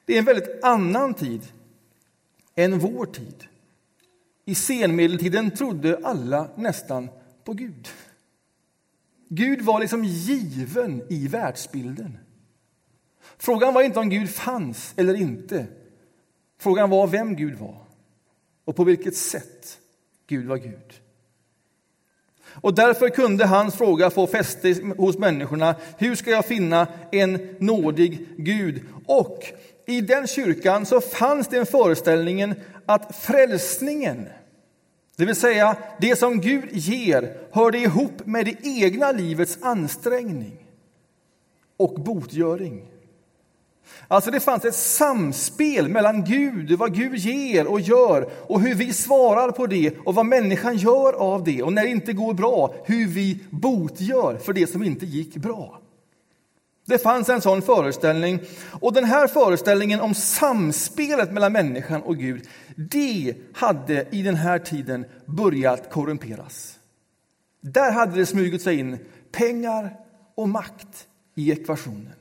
Det 0.05 0.15
är 0.15 0.19
en 0.19 0.25
väldigt 0.25 0.65
annan 0.65 1.15
tid 1.15 1.43
än 2.55 2.79
vår 2.79 3.07
tid. 3.07 3.45
I 4.45 4.55
senmedeltiden 4.55 5.51
trodde 5.51 6.01
alla 6.03 6.51
nästan 6.57 7.09
på 7.45 7.53
Gud. 7.53 7.89
Gud 9.29 9.63
var 9.63 9.81
liksom 9.81 10.05
given 10.05 11.03
i 11.09 11.29
världsbilden. 11.29 12.19
Frågan 13.37 13.75
var 13.75 13.83
inte 13.83 14.01
om 14.01 14.11
Gud 14.11 14.31
fanns 14.31 14.95
eller 14.97 15.15
inte. 15.15 15.67
Frågan 16.59 16.91
var 16.91 17.07
vem 17.07 17.37
Gud 17.37 17.59
var 17.59 17.77
och 18.65 18.77
på 18.77 18.85
vilket 18.85 19.17
sätt 19.17 19.79
Gud 20.27 20.47
var 20.47 20.57
Gud. 20.57 21.01
Och 22.61 22.75
därför 22.75 23.09
kunde 23.09 23.47
hans 23.47 23.75
fråga 23.75 24.11
få 24.11 24.27
fäste 24.27 24.75
hos 24.97 25.19
människorna. 25.19 25.75
Hur 25.99 26.15
ska 26.15 26.31
jag 26.31 26.45
finna 26.45 26.87
en 27.13 27.57
nådig 27.59 28.29
Gud? 28.37 28.83
Och 29.07 29.45
i 29.87 30.01
den 30.01 30.27
kyrkan 30.27 30.87
så 30.87 31.01
fanns 31.01 31.49
den 31.49 31.67
föreställningen 31.67 32.55
att 32.87 33.17
frälsningen, 33.17 34.29
det 35.17 35.25
vill 35.25 35.37
säga 35.37 35.77
det 36.01 36.17
som 36.17 36.41
Gud 36.41 36.69
ger, 36.73 37.37
hörde 37.53 37.79
ihop 37.79 38.27
med 38.27 38.45
det 38.47 38.57
egna 38.63 39.13
livets 39.13 39.59
ansträngning 39.63 40.67
och 41.77 42.01
botgöring. 42.01 42.98
Alltså 44.09 44.31
det 44.31 44.41
fanns 44.41 44.65
ett 44.65 44.75
samspel 44.75 45.89
mellan 45.89 46.25
Gud, 46.25 46.73
vad 46.73 46.95
Gud 46.95 47.17
ger 47.17 47.67
och 47.67 47.81
gör 47.81 48.31
och 48.47 48.61
hur 48.61 48.75
vi 48.75 48.93
svarar 48.93 49.51
på 49.51 49.67
det 49.67 49.95
och 50.05 50.15
vad 50.15 50.27
människan 50.27 50.77
gör 50.77 51.13
av 51.13 51.45
det 51.45 51.63
och 51.63 51.73
när 51.73 51.83
det 51.83 51.89
inte 51.89 52.13
går 52.13 52.35
bra, 52.35 52.75
hur 52.85 53.07
vi 53.07 53.41
botgör 53.51 54.39
för 54.39 54.53
det 54.53 54.67
som 54.67 54.83
inte 54.83 55.07
gick 55.07 55.37
bra. 55.37 55.81
Det 56.87 56.99
fanns 56.99 57.29
en 57.29 57.41
sån 57.41 57.63
föreställning 57.63 58.41
och 58.81 58.93
den 58.93 59.05
här 59.05 59.27
föreställningen 59.27 60.01
om 60.01 60.15
samspelet 60.15 61.33
mellan 61.33 61.53
människan 61.53 62.03
och 62.03 62.17
Gud, 62.17 62.49
det 62.77 63.35
hade 63.53 64.07
i 64.11 64.23
den 64.23 64.35
här 64.35 64.59
tiden 64.59 65.05
börjat 65.25 65.91
korrumperas. 65.91 66.79
Där 67.61 67.93
hade 67.93 68.17
det 68.17 68.27
smugit 68.27 68.63
sig 68.63 68.79
in 68.79 68.99
pengar 69.33 69.97
och 70.35 70.49
makt 70.49 71.07
i 71.35 71.53
ekvationen. 71.53 72.15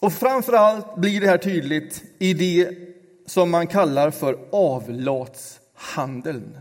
Och 0.00 0.12
framförallt 0.12 0.96
blir 0.96 1.20
det 1.20 1.26
här 1.26 1.38
tydligt 1.38 2.04
i 2.18 2.34
det 2.34 2.70
som 3.26 3.50
man 3.50 3.66
kallar 3.66 4.10
för 4.10 4.38
avlatshandeln. 4.52 6.58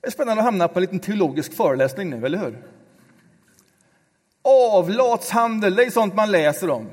Det 0.00 0.06
är 0.06 0.10
spännande 0.10 0.40
att 0.40 0.46
hamna 0.46 0.68
på 0.68 0.78
en 0.78 0.82
liten 0.82 1.00
teologisk 1.00 1.52
föreläsning 1.52 2.10
nu, 2.10 2.26
eller 2.26 2.38
hur? 2.38 2.62
Avlatshandel, 4.42 5.74
det 5.74 5.84
är 5.84 5.90
sånt 5.90 6.14
man 6.14 6.30
läser 6.30 6.70
om. 6.70 6.88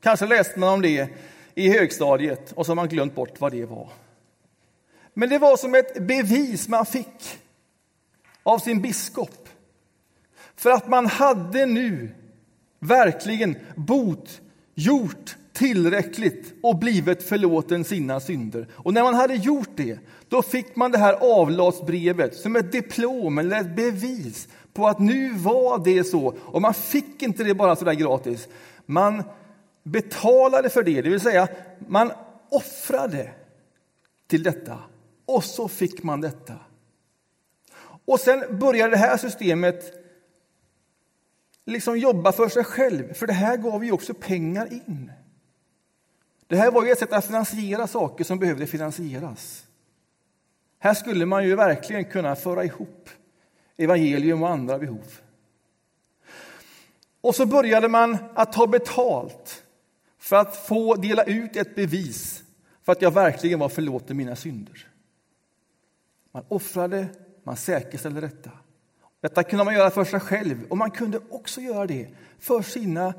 Kanske 0.00 0.26
läste 0.26 0.58
man 0.58 0.68
om 0.68 0.82
det 0.82 1.08
i 1.54 1.68
högstadiet 1.68 2.52
och 2.52 2.66
så 2.66 2.70
har 2.70 2.76
man 2.76 2.88
glömt 2.88 3.14
bort 3.14 3.40
vad 3.40 3.52
det 3.52 3.64
var. 3.64 3.88
Men 5.14 5.28
det 5.28 5.38
var 5.38 5.56
som 5.56 5.74
ett 5.74 6.06
bevis 6.06 6.68
man 6.68 6.86
fick 6.86 7.38
av 8.42 8.58
sin 8.58 8.82
biskop. 8.82 9.48
För 10.56 10.70
att 10.70 10.88
man 10.88 11.06
hade 11.06 11.66
nu 11.66 12.10
verkligen 12.78 13.56
bot 13.76 14.40
gjort 14.78 15.36
tillräckligt 15.52 16.54
och 16.62 16.78
blivit 16.78 17.22
förlåten 17.22 17.84
sina 17.84 18.20
synder. 18.20 18.66
Och 18.74 18.94
när 18.94 19.02
man 19.02 19.14
hade 19.14 19.34
gjort 19.34 19.68
det, 19.76 19.98
då 20.28 20.42
fick 20.42 20.76
man 20.76 20.90
det 20.92 20.98
här 20.98 21.14
avlatsbrevet 21.40 22.36
som 22.36 22.56
ett 22.56 22.72
diplom 22.72 23.38
eller 23.38 23.60
ett 23.60 23.76
bevis 23.76 24.48
på 24.72 24.88
att 24.88 24.98
nu 24.98 25.32
var 25.32 25.84
det 25.84 26.04
så. 26.04 26.34
Och 26.38 26.62
man 26.62 26.74
fick 26.74 27.22
inte 27.22 27.44
det 27.44 27.54
bara 27.54 27.76
så 27.76 27.84
där 27.84 27.92
gratis. 27.92 28.48
Man 28.86 29.22
betalade 29.82 30.70
för 30.70 30.82
det, 30.82 31.02
det 31.02 31.10
vill 31.10 31.20
säga 31.20 31.48
man 31.88 32.12
offrade 32.50 33.30
till 34.26 34.42
detta. 34.42 34.78
Och 35.26 35.44
så 35.44 35.68
fick 35.68 36.02
man 36.02 36.20
detta. 36.20 36.54
Och 38.04 38.20
sen 38.20 38.58
började 38.58 38.90
det 38.90 38.96
här 38.96 39.16
systemet 39.16 40.07
liksom 41.68 41.98
jobba 41.98 42.32
för 42.32 42.48
sig 42.48 42.64
själv, 42.64 43.12
för 43.12 43.26
det 43.26 43.32
här 43.32 43.56
gav 43.56 43.84
ju 43.84 43.92
också 43.92 44.14
pengar 44.14 44.72
in. 44.72 45.12
Det 46.46 46.56
här 46.56 46.70
var 46.70 46.84
ju 46.84 46.90
ett 46.90 46.98
sätt 46.98 47.12
att 47.12 47.26
finansiera 47.26 47.86
saker 47.86 48.24
som 48.24 48.38
behövde 48.38 48.66
finansieras. 48.66 49.66
Här 50.78 50.94
skulle 50.94 51.26
man 51.26 51.44
ju 51.44 51.56
verkligen 51.56 52.04
kunna 52.04 52.36
föra 52.36 52.64
ihop 52.64 53.08
evangelium 53.76 54.42
och 54.42 54.50
andra 54.50 54.78
behov. 54.78 55.20
Och 57.20 57.34
så 57.34 57.46
började 57.46 57.88
man 57.88 58.16
att 58.34 58.52
ta 58.52 58.66
betalt 58.66 59.64
för 60.18 60.36
att 60.36 60.56
få 60.56 60.94
dela 60.94 61.24
ut 61.24 61.56
ett 61.56 61.74
bevis 61.74 62.42
för 62.82 62.92
att 62.92 63.02
jag 63.02 63.10
verkligen 63.10 63.58
var 63.58 63.68
förlåten 63.68 64.16
mina 64.16 64.36
synder. 64.36 64.86
Man 66.32 66.44
offrade, 66.48 67.06
man 67.44 67.56
säkerställde 67.56 68.20
detta. 68.20 68.50
Detta 69.20 69.42
kunde 69.42 69.64
man 69.64 69.74
göra 69.74 69.90
för 69.90 70.04
sig 70.04 70.20
själv 70.20 70.66
och 70.68 70.76
man 70.76 70.90
kunde 70.90 71.20
också 71.30 71.60
göra 71.60 71.86
det 71.86 72.08
för 72.38 72.62
sina 72.62 73.14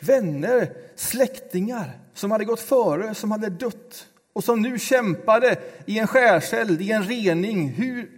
vänner, 0.00 0.72
släktingar 0.94 1.98
som 2.14 2.30
hade 2.30 2.44
gått 2.44 2.60
före, 2.60 3.14
som 3.14 3.30
hade 3.30 3.50
dött 3.50 4.06
och 4.32 4.44
som 4.44 4.62
nu 4.62 4.78
kämpade 4.78 5.58
i 5.86 5.98
en 5.98 6.06
skärseld, 6.06 6.82
i 6.82 6.92
en 6.92 7.02
rening. 7.02 7.68
Hur 7.68 8.10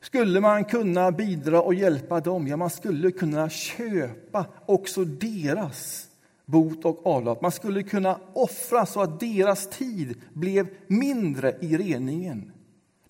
skulle 0.00 0.40
man 0.40 0.64
kunna 0.64 1.12
bidra 1.12 1.62
och 1.62 1.74
hjälpa 1.74 2.20
dem? 2.20 2.48
Ja, 2.48 2.56
man 2.56 2.70
skulle 2.70 3.10
kunna 3.10 3.48
köpa 3.48 4.46
också 4.66 5.04
deras 5.04 6.08
bot 6.44 6.84
och 6.84 7.06
avlat. 7.06 7.40
Man 7.40 7.52
skulle 7.52 7.82
kunna 7.82 8.20
offra 8.32 8.86
så 8.86 9.00
att 9.00 9.20
deras 9.20 9.70
tid 9.70 10.14
blev 10.32 10.68
mindre 10.86 11.56
i 11.60 11.76
reningen. 11.76 12.52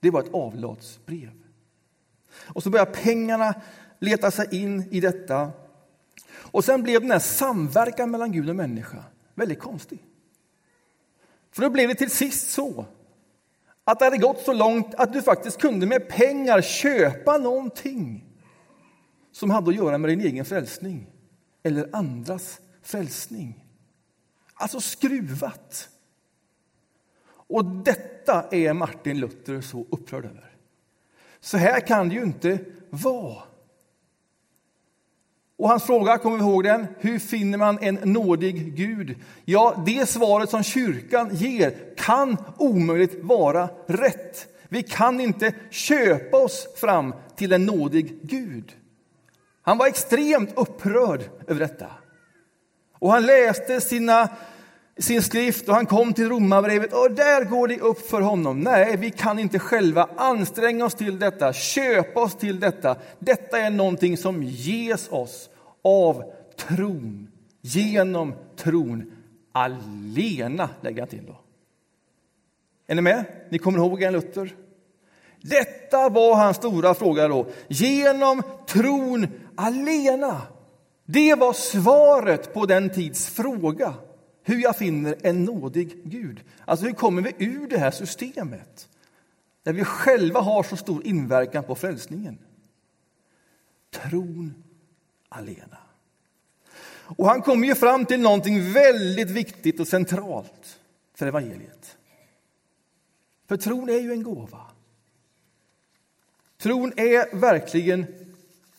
Det 0.00 0.10
var 0.10 0.20
ett 0.20 0.34
avlatsbrev. 0.34 1.30
Och 2.34 2.62
så 2.62 2.70
börjar 2.70 2.86
pengarna 2.86 3.54
leta 3.98 4.30
sig 4.30 4.48
in 4.50 4.88
i 4.90 5.00
detta. 5.00 5.50
Och 6.30 6.64
sen 6.64 6.82
blev 6.82 7.00
den 7.00 7.10
här 7.10 7.18
samverkan 7.18 8.10
mellan 8.10 8.32
Gud 8.32 8.48
och 8.50 8.56
människa 8.56 9.04
väldigt 9.34 9.58
konstig. 9.58 10.04
För 11.50 11.62
då 11.62 11.70
blev 11.70 11.88
det 11.88 11.94
till 11.94 12.10
sist 12.10 12.50
så 12.50 12.86
att 13.84 13.98
det 13.98 14.04
hade 14.04 14.18
gått 14.18 14.40
så 14.40 14.52
långt 14.52 14.94
att 14.94 15.12
du 15.12 15.22
faktiskt 15.22 15.60
kunde 15.60 15.86
med 15.86 16.08
pengar 16.08 16.60
köpa 16.62 17.38
någonting 17.38 18.24
som 19.32 19.50
hade 19.50 19.70
att 19.70 19.76
göra 19.76 19.98
med 19.98 20.10
din 20.10 20.20
egen 20.20 20.44
frälsning 20.44 21.06
eller 21.62 21.88
andras 21.92 22.60
frälsning. 22.82 23.64
Alltså 24.54 24.80
skruvat. 24.80 25.88
Och 27.28 27.64
detta 27.64 28.48
är 28.50 28.72
Martin 28.72 29.20
Luther 29.20 29.60
så 29.60 29.86
upprörd 29.90 30.24
över. 30.24 30.47
Så 31.40 31.56
här 31.56 31.80
kan 31.80 32.08
det 32.08 32.14
ju 32.14 32.22
inte 32.22 32.58
vara. 32.90 33.42
Och 35.58 35.68
hans 35.68 35.84
fråga, 35.84 36.18
kommer 36.18 36.36
vi 36.36 36.42
ihåg 36.42 36.64
den? 36.64 36.86
Hur 36.98 37.18
finner 37.18 37.58
man 37.58 37.78
en 37.80 37.94
nådig 37.94 38.74
Gud? 38.74 39.16
Ja, 39.44 39.82
det 39.86 40.08
svaret 40.08 40.50
som 40.50 40.62
kyrkan 40.62 41.30
ger 41.32 41.74
kan 41.96 42.36
omöjligt 42.56 43.24
vara 43.24 43.68
rätt. 43.86 44.46
Vi 44.68 44.82
kan 44.82 45.20
inte 45.20 45.54
köpa 45.70 46.36
oss 46.36 46.68
fram 46.76 47.14
till 47.36 47.52
en 47.52 47.66
nådig 47.66 48.18
Gud. 48.22 48.72
Han 49.62 49.78
var 49.78 49.86
extremt 49.86 50.58
upprörd 50.58 51.22
över 51.46 51.60
detta. 51.60 51.86
Och 52.92 53.12
han 53.12 53.26
läste 53.26 53.80
sina, 53.80 54.28
sin 54.98 55.22
skrift 55.22 55.68
och 55.68 55.74
han 55.74 55.86
kom 55.86 56.12
till 56.12 56.28
Romarbrevet 56.28 56.92
och 56.92 57.10
där 57.10 57.44
går 57.44 57.68
det 57.68 57.80
upp 57.80 58.08
för 58.08 58.20
honom. 58.20 58.60
Nej, 58.60 58.96
vi 58.96 59.10
kan 59.10 59.38
inte 59.38 59.58
själva 59.58 60.08
anstränga 60.16 60.84
oss 60.84 60.94
till 60.94 61.18
detta, 61.18 61.52
köpa 61.52 62.20
oss 62.20 62.34
till 62.34 62.60
detta. 62.60 62.96
Detta 63.18 63.58
är 63.58 63.70
någonting 63.70 64.16
som 64.16 64.42
ges 64.42 65.08
oss 65.08 65.50
av 65.84 66.22
tron, 66.56 67.28
genom 67.60 68.34
tron 68.56 69.12
alena, 69.52 70.68
lägger 70.80 71.00
han 71.00 71.08
till 71.08 71.26
då. 71.26 71.36
Är 72.86 72.94
ni 72.94 73.02
med? 73.02 73.24
Ni 73.50 73.58
kommer 73.58 73.78
ihåg 73.78 74.02
en 74.02 74.12
Luther? 74.12 74.54
Detta 75.40 76.08
var 76.08 76.34
hans 76.34 76.56
stora 76.56 76.94
fråga 76.94 77.28
då. 77.28 77.46
Genom 77.68 78.42
tron 78.66 79.26
alena. 79.56 80.42
Det 81.04 81.34
var 81.34 81.52
svaret 81.52 82.54
på 82.54 82.66
den 82.66 82.90
tids 82.90 83.28
fråga. 83.28 83.94
Hur 84.48 84.58
jag 84.58 84.76
finner 84.76 85.16
en 85.22 85.44
nådig 85.44 86.00
Gud. 86.04 86.44
Alltså 86.64 86.86
hur 86.86 86.92
kommer 86.92 87.22
vi 87.22 87.34
ur 87.38 87.68
det 87.68 87.78
här 87.78 87.90
systemet? 87.90 88.88
Där 89.62 89.72
vi 89.72 89.84
själva 89.84 90.40
har 90.40 90.62
så 90.62 90.76
stor 90.76 91.06
inverkan 91.06 91.64
på 91.64 91.74
frälsningen. 91.74 92.38
Tron 93.90 94.54
alena. 95.28 95.78
Och 96.90 97.26
han 97.26 97.42
kommer 97.42 97.68
ju 97.68 97.74
fram 97.74 98.06
till 98.06 98.20
någonting 98.20 98.72
väldigt 98.72 99.30
viktigt 99.30 99.80
och 99.80 99.88
centralt 99.88 100.80
för 101.14 101.26
evangeliet. 101.26 101.96
För 103.48 103.56
tron 103.56 103.88
är 103.88 104.00
ju 104.00 104.12
en 104.12 104.22
gåva. 104.22 104.62
Tron 106.58 106.92
är 106.96 107.36
verkligen 107.36 108.06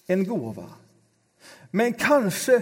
en 0.08 0.28
gåva. 0.28 0.70
Men 1.72 1.94
kanske 1.94 2.62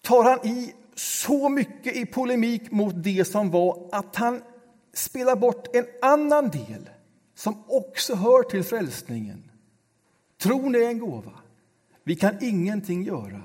tar 0.00 0.24
han 0.24 0.46
i 0.46 0.74
så 0.98 1.48
mycket 1.48 1.96
i 1.96 2.06
polemik 2.06 2.70
mot 2.70 2.94
det 2.96 3.24
som 3.24 3.50
var 3.50 3.88
att 3.92 4.16
han 4.16 4.42
spelar 4.92 5.36
bort 5.36 5.76
en 5.76 5.86
annan 6.02 6.50
del 6.50 6.90
som 7.34 7.64
också 7.68 8.14
hör 8.14 8.42
till 8.42 8.64
frälsningen. 8.64 9.50
Tron 10.38 10.74
är 10.74 10.88
en 10.88 10.98
gåva. 10.98 11.40
Vi 12.04 12.16
kan 12.16 12.36
ingenting 12.40 13.02
göra. 13.02 13.42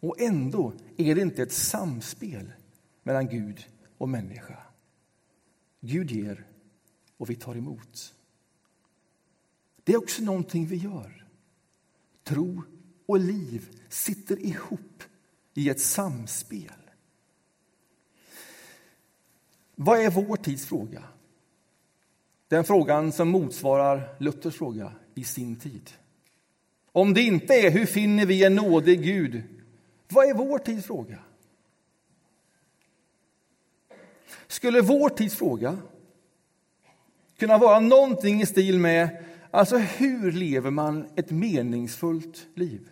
Och 0.00 0.20
ändå 0.20 0.72
är 0.96 1.14
det 1.14 1.20
inte 1.20 1.42
ett 1.42 1.52
samspel 1.52 2.52
mellan 3.02 3.28
Gud 3.28 3.66
och 3.98 4.08
människa. 4.08 4.58
Gud 5.80 6.10
ger 6.10 6.46
och 7.16 7.30
vi 7.30 7.34
tar 7.34 7.54
emot. 7.54 8.14
Det 9.84 9.92
är 9.92 9.98
också 9.98 10.22
någonting 10.22 10.66
vi 10.66 10.76
gör. 10.76 11.26
Tro 12.24 12.62
och 13.06 13.20
liv 13.20 13.68
sitter 13.88 14.46
ihop 14.46 15.02
i 15.56 15.68
ett 15.68 15.80
samspel. 15.80 16.72
Vad 19.74 20.00
är 20.00 20.10
vår 20.10 20.36
tids 20.36 20.66
fråga? 20.66 21.02
Den 22.48 22.64
frågan 22.64 23.12
som 23.12 23.28
motsvarar 23.28 24.16
Luthers 24.18 24.54
fråga 24.54 24.92
i 25.14 25.24
sin 25.24 25.56
tid. 25.56 25.90
Om 26.92 27.14
det 27.14 27.22
inte 27.22 27.54
är 27.54 27.70
hur 27.70 27.86
finner 27.86 28.26
vi 28.26 28.44
en 28.44 28.54
nådig 28.54 29.02
Gud, 29.02 29.42
vad 30.08 30.28
är 30.30 30.34
vår 30.34 30.58
tids 30.58 30.86
fråga? 30.86 31.18
Skulle 34.46 34.80
vår 34.80 35.08
tids 35.08 35.34
fråga 35.34 35.78
kunna 37.36 37.58
vara 37.58 37.80
någonting 37.80 38.42
i 38.42 38.46
stil 38.46 38.78
med 38.78 39.24
Alltså, 39.50 39.76
hur 39.76 40.32
lever 40.32 40.70
man 40.70 41.06
ett 41.16 41.30
meningsfullt 41.30 42.46
liv? 42.54 42.88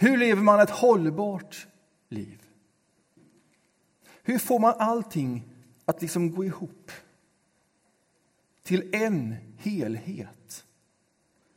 Hur 0.00 0.16
lever 0.16 0.42
man 0.42 0.60
ett 0.60 0.70
hållbart 0.70 1.66
liv? 2.08 2.42
Hur 4.22 4.38
får 4.38 4.58
man 4.58 4.74
allting 4.78 5.42
att 5.84 6.02
liksom 6.02 6.34
gå 6.34 6.44
ihop 6.44 6.90
till 8.62 8.94
en 8.94 9.36
helhet? 9.58 10.64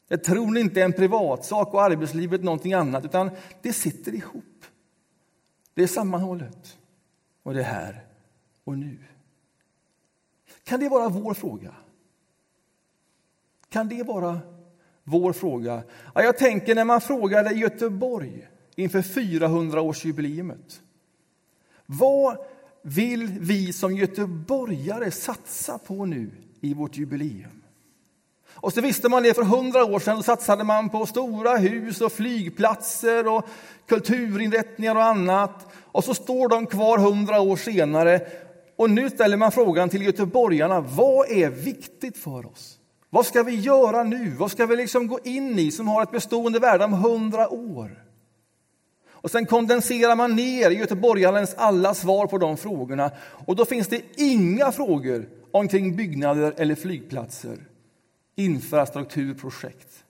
Där 0.08 0.18
tror 0.18 0.58
inte 0.58 0.82
är 0.82 0.86
en 0.86 0.94
privatsak 0.94 1.74
och 1.74 1.84
arbetslivet 1.84 2.44
någonting 2.44 2.74
annat, 2.74 3.06
utan 3.06 3.32
det 3.62 3.74
sitter 3.74 4.16
ihop. 4.16 4.66
Det 5.74 5.84
är 5.84 5.88
sammanhållet 5.88 6.78
och 7.44 7.54
det 7.54 7.60
är 7.60 7.64
här 7.64 8.06
och 8.64 8.78
nu. 8.78 8.98
Kan 10.64 10.80
det 10.80 10.90
vara 10.90 11.10
vår 11.10 11.34
fråga? 11.34 11.76
Kan 13.70 13.88
det 13.88 14.04
vara 14.04 14.40
vår 15.12 15.34
fråga? 15.34 15.84
Ja, 16.16 16.24
jag 16.24 16.38
tänker 16.38 16.76
när 16.76 16.86
man 16.86 17.02
frågade 17.02 17.54
Göteborg 17.54 18.48
inför 18.76 19.02
400-årsjubileumet. 19.02 20.82
Vad 21.86 22.38
vill 22.84 23.28
vi 23.40 23.74
som 23.74 23.96
göteborgare 23.96 25.12
satsa 25.12 25.78
på 25.78 26.06
nu 26.06 26.32
i 26.62 26.74
vårt 26.74 26.98
jubileum? 26.98 27.64
Och 28.54 28.74
så 28.74 28.82
visste 28.82 29.10
man 29.10 29.24
det 29.24 29.34
för 29.34 29.44
hundra 29.44 29.86
år 29.86 30.00
sedan, 30.00 30.16
då 30.16 30.24
satsade 30.24 30.64
man 30.64 30.90
på 30.90 31.06
stora 31.06 31.58
hus 31.58 32.02
och 32.02 32.12
flygplatser 32.12 33.28
och 33.28 33.48
kulturinrättningar 33.88 34.96
och 34.96 35.04
annat. 35.04 35.74
Och 35.74 36.04
så 36.04 36.14
står 36.14 36.50
de 36.50 36.66
kvar 36.66 36.98
hundra 36.98 37.42
år 37.42 37.56
senare 37.56 38.22
och 38.76 38.90
nu 38.90 39.10
ställer 39.10 39.38
man 39.38 39.52
frågan 39.52 39.90
till 39.90 40.02
göteborgarna, 40.02 40.82
vad 40.82 41.30
är 41.30 41.50
viktigt 41.50 42.18
för 42.18 42.46
oss? 42.46 42.81
Vad 43.14 43.26
ska 43.26 43.44
vi 43.44 43.56
göra 43.56 44.04
nu? 44.04 44.30
Vad 44.30 44.52
ska 44.52 44.66
vi 44.66 44.76
liksom 44.76 45.08
gå 45.08 45.20
in 45.24 45.60
i 45.60 45.72
som 45.72 45.88
har 45.88 46.04
ett 46.04 46.12
bestående 46.12 46.60
värde 46.60 46.86
om 46.86 46.94
hundra 46.94 47.50
år? 47.50 48.06
Och 49.10 49.32
sen 49.32 49.46
kondenserar 49.46 50.16
man 50.16 50.36
ner 50.36 50.70
göteborgarens 50.70 51.54
alla 51.58 51.94
svar 51.94 52.28
på 52.28 52.38
de 52.38 52.58
frågorna 52.58 53.12
och 53.46 53.56
då 53.56 53.66
finns 53.66 53.88
det 53.88 54.02
inga 54.18 54.72
frågor 54.72 55.30
omkring 55.52 55.96
byggnader 55.96 56.54
eller 56.58 56.76
flygplatser, 56.76 57.58
infrastrukturprojekt. 58.36 60.06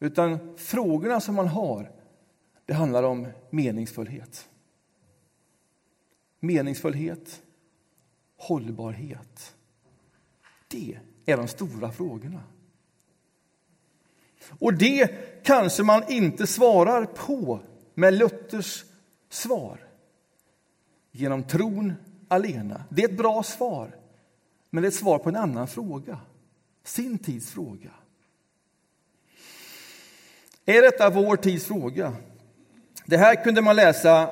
Utan 0.00 0.56
frågorna 0.56 1.20
som 1.20 1.34
man 1.34 1.48
har, 1.48 1.90
det 2.66 2.72
handlar 2.72 3.02
om 3.02 3.26
meningsfullhet. 3.50 4.48
Meningsfullhet, 6.40 7.42
hållbarhet. 8.36 9.56
Det 10.68 10.98
är 11.26 11.36
de 11.36 11.48
stora 11.48 11.92
frågorna. 11.92 12.40
Och 14.58 14.74
det 14.74 15.08
kanske 15.44 15.82
man 15.82 16.02
inte 16.08 16.46
svarar 16.46 17.04
på 17.04 17.60
med 17.94 18.14
Luthers 18.14 18.84
svar 19.28 19.78
genom 21.10 21.42
tron 21.42 21.92
alena. 22.28 22.84
Det 22.90 23.02
är 23.02 23.08
ett 23.08 23.16
bra 23.16 23.42
svar, 23.42 23.96
men 24.70 24.82
det 24.82 24.86
är 24.86 24.90
ett 24.90 24.94
svar 24.94 25.18
på 25.18 25.28
en 25.28 25.36
annan 25.36 25.68
fråga. 25.68 26.18
Sin 26.84 27.18
tids 27.18 27.50
fråga. 27.50 27.90
Är 30.66 30.82
detta 30.82 31.10
vår 31.10 31.36
tids 31.36 31.64
fråga? 31.64 32.16
Det 33.06 33.16
här 33.16 33.44
kunde 33.44 33.62
man 33.62 33.76
läsa 33.76 34.30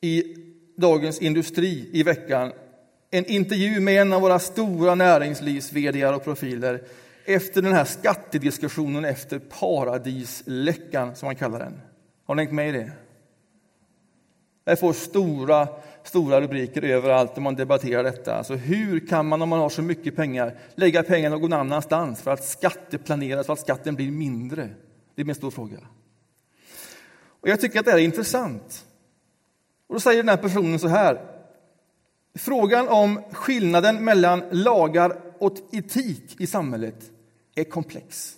i 0.00 0.36
Dagens 0.76 1.20
Industri 1.20 1.90
i 1.92 2.02
veckan 2.02 2.52
en 3.14 3.26
intervju 3.26 3.80
med 3.80 4.00
en 4.00 4.12
av 4.12 4.20
våra 4.20 4.38
stora 4.38 4.94
näringslivs 4.94 5.72
och 6.14 6.24
profiler 6.24 6.82
efter 7.24 7.62
den 7.62 7.72
här 7.72 7.84
skattediskussionen 7.84 9.04
efter 9.04 9.38
paradisläckan, 9.38 11.16
som 11.16 11.26
man 11.26 11.36
kallar 11.36 11.58
den. 11.58 11.80
Har 12.24 12.34
ni 12.34 12.42
hängt 12.42 12.54
med 12.54 12.68
i 12.68 12.72
det? 12.72 12.92
Det 14.64 14.76
får 14.76 14.92
stora 14.92 15.68
stora 16.02 16.40
rubriker 16.40 16.82
överallt 16.82 17.36
när 17.36 17.42
man 17.42 17.54
debatterar 17.54 18.04
detta. 18.04 18.34
Alltså 18.34 18.54
hur 18.54 19.06
kan 19.06 19.26
man, 19.26 19.42
om 19.42 19.48
man 19.48 19.58
har 19.58 19.68
så 19.68 19.82
mycket 19.82 20.16
pengar, 20.16 20.58
lägga 20.74 21.02
pengar 21.02 21.30
någon 21.30 21.52
annanstans 21.52 22.22
för 22.22 22.30
att 22.30 22.44
skatteplanera 22.44 23.44
så 23.44 23.52
att 23.52 23.60
skatten 23.60 23.94
blir 23.94 24.10
mindre? 24.10 24.68
Det 25.14 25.22
är 25.22 25.26
min 25.26 25.34
stor 25.34 25.50
fråga. 25.50 25.78
Och 27.40 27.48
jag 27.48 27.60
tycker 27.60 27.78
att 27.78 27.84
det 27.84 27.90
här 27.90 27.98
är 27.98 28.02
intressant. 28.04 28.84
Och 29.86 29.94
då 29.94 30.00
säger 30.00 30.22
den 30.22 30.28
här 30.28 30.36
personen 30.36 30.78
så 30.78 30.88
här. 30.88 31.33
Frågan 32.34 32.88
om 32.88 33.20
skillnaden 33.32 34.04
mellan 34.04 34.42
lagar 34.50 35.20
och 35.38 35.56
etik 35.72 36.40
i 36.40 36.46
samhället 36.46 37.10
är 37.54 37.64
komplex. 37.64 38.36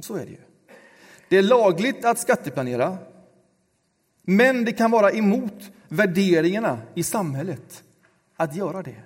Så 0.00 0.14
är 0.14 0.24
det 0.24 0.30
ju. 0.30 0.38
Det 1.28 1.36
är 1.36 1.42
lagligt 1.42 2.04
att 2.04 2.18
skatteplanera, 2.18 2.98
men 4.22 4.64
det 4.64 4.72
kan 4.72 4.90
vara 4.90 5.12
emot 5.12 5.70
värderingarna 5.88 6.78
i 6.94 7.02
samhället 7.02 7.84
att 8.36 8.56
göra 8.56 8.82
det. 8.82 9.02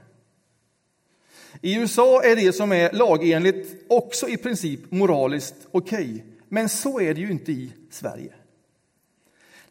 I 1.60 1.76
USA 1.76 2.22
är 2.22 2.36
det 2.36 2.52
som 2.52 2.72
är 2.72 2.92
lagenligt 2.92 3.84
också 3.88 4.28
i 4.28 4.36
princip 4.36 4.90
moraliskt 4.90 5.54
okej, 5.70 6.04
okay. 6.04 6.22
men 6.48 6.68
så 6.68 7.00
är 7.00 7.14
det 7.14 7.20
ju 7.20 7.30
inte 7.30 7.52
i 7.52 7.72
Sverige. 7.90 8.32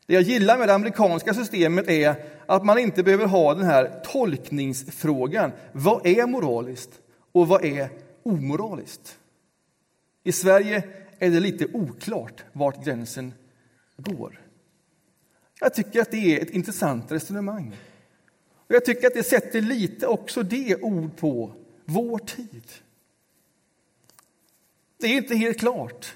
Det 0.05 0.13
jag 0.13 0.23
gillar 0.23 0.57
med 0.57 0.67
det 0.67 0.73
amerikanska 0.73 1.33
systemet 1.33 1.89
är 1.89 2.15
att 2.55 2.65
man 2.65 2.79
inte 2.79 3.03
behöver 3.03 3.25
ha 3.25 3.53
den 3.53 3.65
här 3.65 4.01
tolkningsfrågan. 4.05 5.51
Vad 5.71 6.05
är 6.05 6.27
moraliskt 6.27 7.01
och 7.31 7.47
vad 7.47 7.65
är 7.65 7.89
omoraliskt? 8.23 9.19
I 10.23 10.31
Sverige 10.31 10.83
är 11.19 11.29
det 11.29 11.39
lite 11.39 11.67
oklart 11.73 12.43
vart 12.53 12.85
gränsen 12.85 13.33
går. 13.97 14.41
Jag 15.59 15.73
tycker 15.73 16.01
att 16.01 16.11
det 16.11 16.17
är 16.17 16.41
ett 16.41 16.49
intressant 16.49 17.11
resonemang. 17.11 17.75
Och 18.67 18.75
jag 18.75 18.85
tycker 18.85 19.07
att 19.07 19.13
det 19.13 19.23
sätter 19.23 19.61
lite 19.61 20.07
också 20.07 20.43
det 20.43 20.75
ord 20.81 21.17
på 21.17 21.53
vår 21.85 22.17
tid. 22.17 22.71
Det 24.97 25.07
är 25.07 25.17
inte 25.17 25.35
helt 25.35 25.59
klart 25.59 26.15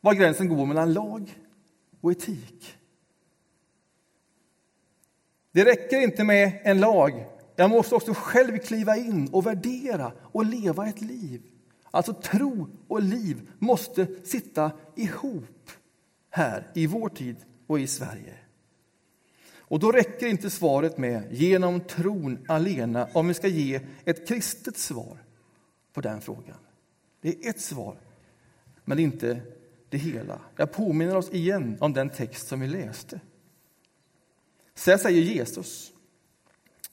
var 0.00 0.14
gränsen 0.14 0.48
går 0.48 0.66
mellan 0.66 0.92
lag 0.92 1.38
och 2.00 2.12
etik. 2.12 2.76
Det 5.54 5.64
räcker 5.64 6.00
inte 6.00 6.24
med 6.24 6.60
en 6.62 6.80
lag. 6.80 7.26
Jag 7.56 7.70
måste 7.70 7.94
också 7.94 8.14
själv 8.14 8.58
kliva 8.58 8.96
in 8.96 9.28
och 9.32 9.46
värdera 9.46 10.12
och 10.22 10.44
leva 10.44 10.88
ett 10.88 11.00
liv. 11.00 11.42
Alltså 11.90 12.12
tro 12.12 12.68
och 12.88 13.02
liv 13.02 13.50
måste 13.58 14.06
sitta 14.24 14.72
ihop 14.96 15.70
här 16.30 16.70
i 16.74 16.86
vår 16.86 17.08
tid 17.08 17.36
och 17.66 17.80
i 17.80 17.86
Sverige. 17.86 18.34
Och 19.58 19.78
då 19.78 19.92
räcker 19.92 20.26
inte 20.26 20.50
svaret 20.50 20.98
med 20.98 21.26
genom 21.30 21.80
tron 21.80 22.44
alena 22.48 23.08
om 23.12 23.28
vi 23.28 23.34
ska 23.34 23.48
ge 23.48 23.80
ett 24.04 24.28
kristet 24.28 24.78
svar 24.78 25.18
på 25.92 26.00
den 26.00 26.20
frågan. 26.20 26.58
Det 27.20 27.28
är 27.28 27.50
ett 27.50 27.60
svar, 27.60 27.96
men 28.84 28.98
inte 28.98 29.40
det 29.88 29.98
hela. 29.98 30.40
Jag 30.56 30.72
påminner 30.72 31.16
oss 31.16 31.32
igen 31.32 31.76
om 31.80 31.92
den 31.92 32.10
text 32.10 32.48
som 32.48 32.60
vi 32.60 32.66
läste. 32.66 33.20
Så 34.74 34.90
här 34.90 34.98
säger 34.98 35.22
Jesus 35.22 35.92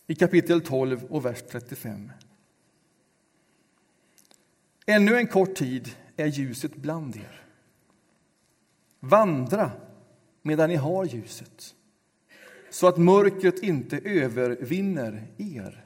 i 0.07 0.15
kapitel 0.15 0.61
12 0.61 1.03
och 1.03 1.25
vers 1.25 1.43
35. 1.49 2.11
Ännu 4.85 5.17
en 5.17 5.27
kort 5.27 5.55
tid 5.55 5.95
är 6.15 6.27
ljuset 6.27 6.75
bland 6.75 7.15
er. 7.15 7.45
Vandra 8.99 9.71
medan 10.41 10.69
ni 10.69 10.75
har 10.75 11.05
ljuset 11.05 11.75
så 12.69 12.87
att 12.87 12.97
mörkret 12.97 13.63
inte 13.63 13.97
övervinner 13.97 15.27
er. 15.37 15.85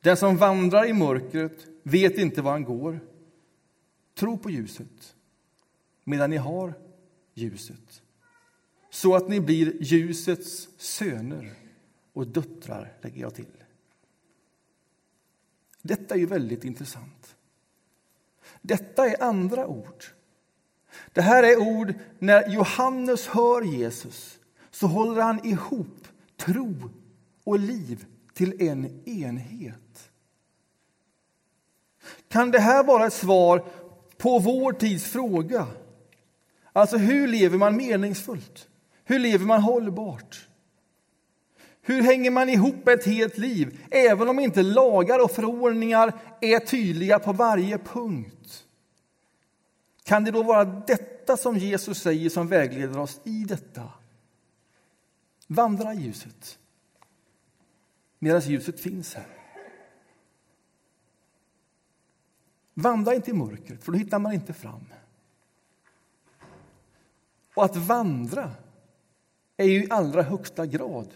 Den 0.00 0.16
som 0.16 0.36
vandrar 0.36 0.88
i 0.88 0.92
mörkret 0.92 1.66
vet 1.82 2.18
inte 2.18 2.42
var 2.42 2.52
han 2.52 2.64
går. 2.64 3.00
Tro 4.14 4.38
på 4.38 4.50
ljuset 4.50 5.16
medan 6.04 6.30
ni 6.30 6.36
har 6.36 6.74
ljuset 7.34 8.02
så 8.92 9.14
att 9.14 9.28
ni 9.28 9.40
blir 9.40 9.82
ljusets 9.82 10.68
söner 10.76 11.54
och 12.12 12.26
döttrar, 12.26 12.92
lägger 13.00 13.20
jag 13.20 13.34
till. 13.34 13.64
Detta 15.82 16.14
är 16.14 16.18
ju 16.18 16.26
väldigt 16.26 16.64
intressant. 16.64 17.36
Detta 18.62 19.06
är 19.06 19.22
andra 19.22 19.66
ord. 19.66 20.04
Det 21.12 21.20
här 21.20 21.42
är 21.42 21.58
ord 21.58 21.94
när 22.18 22.48
Johannes 22.48 23.26
hör 23.26 23.62
Jesus 23.62 24.38
så 24.70 24.86
håller 24.86 25.22
han 25.22 25.46
ihop 25.46 26.08
tro 26.36 26.90
och 27.44 27.58
liv 27.58 28.06
till 28.34 28.62
en 28.62 29.08
enhet. 29.08 30.10
Kan 32.28 32.50
det 32.50 32.60
här 32.60 32.84
vara 32.84 33.06
ett 33.06 33.12
svar 33.12 33.64
på 34.16 34.38
vår 34.38 34.72
tids 34.72 35.04
fråga? 35.04 35.66
Alltså, 36.72 36.96
hur 36.96 37.28
lever 37.28 37.58
man 37.58 37.76
meningsfullt? 37.76 38.68
Hur 39.12 39.18
lever 39.18 39.46
man 39.46 39.62
hållbart? 39.62 40.48
Hur 41.82 42.02
hänger 42.02 42.30
man 42.30 42.48
ihop 42.48 42.88
ett 42.88 43.04
helt 43.04 43.38
liv, 43.38 43.86
även 43.90 44.28
om 44.28 44.38
inte 44.38 44.62
lagar 44.62 45.24
och 45.24 45.30
förordningar 45.30 46.12
är 46.40 46.58
tydliga 46.58 47.18
på 47.18 47.32
varje 47.32 47.78
punkt? 47.78 48.66
Kan 50.04 50.24
det 50.24 50.30
då 50.30 50.42
vara 50.42 50.64
detta 50.64 51.36
som 51.36 51.58
Jesus 51.58 52.02
säger 52.02 52.30
som 52.30 52.48
vägleder 52.48 52.98
oss 52.98 53.20
i 53.24 53.44
detta? 53.44 53.92
Vandra 55.46 55.94
i 55.94 55.96
ljuset, 55.96 56.58
medan 58.18 58.40
ljuset 58.40 58.80
finns 58.80 59.14
här. 59.14 59.26
Vandra 62.74 63.14
inte 63.14 63.30
i 63.30 63.34
mörkret, 63.34 63.84
för 63.84 63.92
då 63.92 63.98
hittar 63.98 64.18
man 64.18 64.32
inte 64.32 64.52
fram. 64.52 64.86
Och 67.54 67.64
att 67.64 67.76
vandra 67.76 68.50
är 69.56 69.64
ju 69.64 69.84
i 69.84 69.90
allra 69.90 70.22
högsta 70.22 70.66
grad 70.66 71.14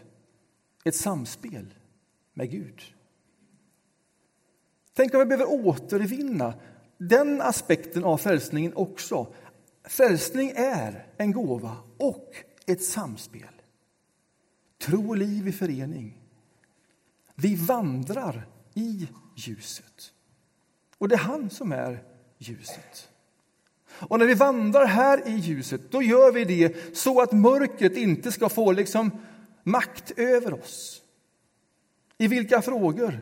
ett 0.84 0.94
samspel 0.94 1.74
med 2.34 2.50
Gud. 2.50 2.82
Tänk 4.92 5.14
om 5.14 5.20
vi 5.20 5.26
behöver 5.26 5.66
återvinna 5.66 6.54
den 6.98 7.40
aspekten 7.40 8.04
av 8.04 8.18
frälsningen 8.18 8.72
också. 8.74 9.34
Frälsning 9.84 10.52
är 10.56 11.06
en 11.16 11.32
gåva 11.32 11.76
och 11.98 12.34
ett 12.66 12.84
samspel. 12.84 13.62
Tro 14.78 15.08
och 15.08 15.16
liv 15.16 15.48
i 15.48 15.52
förening. 15.52 16.18
Vi 17.34 17.54
vandrar 17.54 18.48
i 18.74 19.08
ljuset. 19.36 20.12
Och 20.98 21.08
det 21.08 21.14
är 21.14 21.18
han 21.18 21.50
som 21.50 21.72
är 21.72 22.04
ljuset. 22.38 23.08
Och 24.00 24.18
när 24.18 24.26
vi 24.26 24.34
vandrar 24.34 24.86
här 24.86 25.28
i 25.28 25.36
ljuset, 25.36 25.80
då 25.90 26.02
gör 26.02 26.32
vi 26.32 26.44
det 26.44 26.96
så 26.96 27.20
att 27.20 27.32
mörkret 27.32 27.96
inte 27.96 28.32
ska 28.32 28.48
få 28.48 28.72
liksom 28.72 29.10
makt 29.62 30.12
över 30.16 30.54
oss. 30.54 31.02
I 32.18 32.28
vilka 32.28 32.62
frågor? 32.62 33.20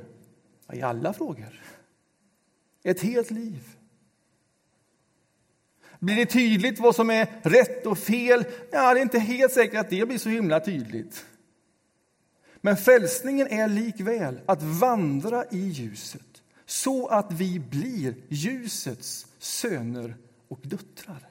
I 0.73 0.83
alla 0.83 1.13
frågor. 1.13 1.63
Ett 2.83 3.01
helt 3.01 3.31
liv. 3.31 3.61
Blir 5.99 6.17
det 6.17 6.27
tydligt 6.27 6.79
vad 6.79 6.95
som 6.95 7.11
är 7.11 7.41
rätt 7.43 7.87
och 7.87 7.99
fel? 7.99 8.45
Ja, 8.71 8.95
det 8.95 9.01
är 9.01 9.03
inte 9.03 9.19
helt 9.19 9.53
säkert 9.53 9.81
att 9.81 9.91
det 9.91 10.09
blir 10.09 10.19
så 10.19 10.29
himla 10.29 10.61
tydligt. 10.61 11.25
Men 12.61 12.77
frälsningen 12.77 13.47
är 13.47 13.69
likväl 13.69 14.41
att 14.47 14.63
vandra 14.63 15.45
i 15.51 15.69
ljuset 15.69 16.43
så 16.67 17.07
att 17.07 17.33
vi 17.33 17.59
blir 17.59 18.15
ljusets 18.29 19.27
söner 19.39 20.17
och 20.49 20.61
döttrar. 20.63 21.29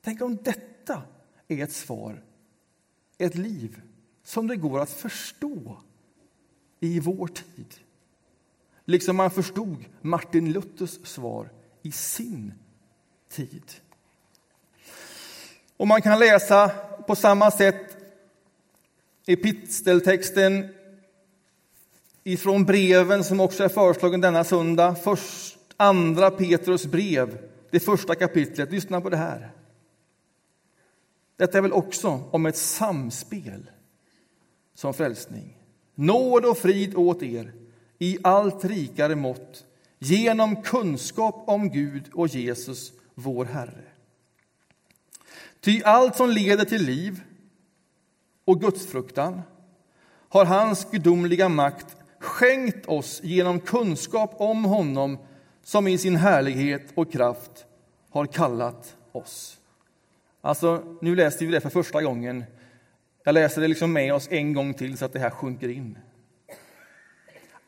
Tänk 0.00 0.22
om 0.22 0.36
detta 0.36 1.02
är 1.48 1.64
ett 1.64 1.72
svar, 1.72 2.22
ett 3.18 3.34
liv 3.34 3.80
som 4.24 4.46
det 4.46 4.56
går 4.56 4.80
att 4.80 4.90
förstå 4.90 5.78
i 6.80 7.00
vår 7.00 7.26
tid. 7.26 7.74
Liksom 8.84 9.16
man 9.16 9.30
förstod 9.30 9.84
Martin 10.00 10.52
Luthers 10.52 11.06
svar 11.06 11.50
i 11.82 11.92
sin 11.92 12.54
tid. 13.28 13.72
Och 15.76 15.88
man 15.88 16.02
kan 16.02 16.18
läsa 16.18 16.68
på 17.06 17.16
samma 17.16 17.50
sätt 17.50 17.96
episteltexten 19.26 20.68
ifrån 22.24 22.64
breven 22.64 23.24
som 23.24 23.40
också 23.40 23.64
är 23.64 23.68
föreslagen 23.68 24.20
denna 24.20 24.44
söndag. 24.44 24.94
Först 24.94 25.58
andra 25.76 26.30
Petrus 26.30 26.86
brev, 26.86 27.47
det 27.70 27.80
första 27.80 28.14
kapitlet. 28.14 28.72
Lyssna 28.72 29.00
på 29.00 29.10
det 29.10 29.16
här. 29.16 29.50
Detta 31.36 31.58
är 31.58 31.62
väl 31.62 31.72
också 31.72 32.08
om 32.30 32.46
ett 32.46 32.56
samspel 32.56 33.70
som 34.74 34.94
frälsning. 34.94 35.56
Nåd 35.94 36.44
och 36.44 36.58
frid 36.58 36.94
åt 36.94 37.22
er 37.22 37.52
i 37.98 38.18
allt 38.22 38.64
rikare 38.64 39.14
mått 39.14 39.64
genom 39.98 40.62
kunskap 40.62 41.44
om 41.46 41.70
Gud 41.70 42.04
och 42.12 42.28
Jesus, 42.28 42.92
vår 43.14 43.44
Herre. 43.44 43.84
Ty 45.60 45.82
allt 45.82 46.16
som 46.16 46.30
leder 46.30 46.64
till 46.64 46.82
liv 46.82 47.22
och 48.44 48.60
gudsfruktan 48.60 49.42
har 50.28 50.44
hans 50.44 50.90
gudomliga 50.90 51.48
makt 51.48 51.96
skänkt 52.18 52.86
oss 52.86 53.20
genom 53.24 53.60
kunskap 53.60 54.34
om 54.38 54.64
honom 54.64 55.18
som 55.68 55.88
i 55.88 55.98
sin 55.98 56.16
härlighet 56.16 56.82
och 56.94 57.12
kraft 57.12 57.66
har 58.10 58.26
kallat 58.26 58.96
oss. 59.12 59.58
Alltså, 60.40 60.82
nu 61.00 61.16
läste 61.16 61.46
vi 61.46 61.52
det 61.52 61.60
för 61.60 61.70
första 61.70 62.02
gången. 62.02 62.44
Jag 63.24 63.32
läser 63.32 63.60
det 63.60 63.68
liksom 63.68 63.92
med 63.92 64.14
oss 64.14 64.28
en 64.30 64.52
gång 64.52 64.74
till 64.74 64.98
så 64.98 65.04
att 65.04 65.12
det 65.12 65.18
här 65.18 65.30
sjunker 65.30 65.68
in. 65.68 65.98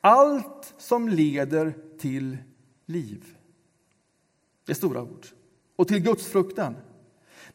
Allt 0.00 0.74
som 0.78 1.08
leder 1.08 1.74
till 1.98 2.36
liv. 2.86 3.24
Det 4.66 4.72
är 4.72 4.76
stora 4.76 5.02
ord. 5.02 5.26
Och 5.76 5.88
till 5.88 6.00
gudsfruktan. 6.00 6.76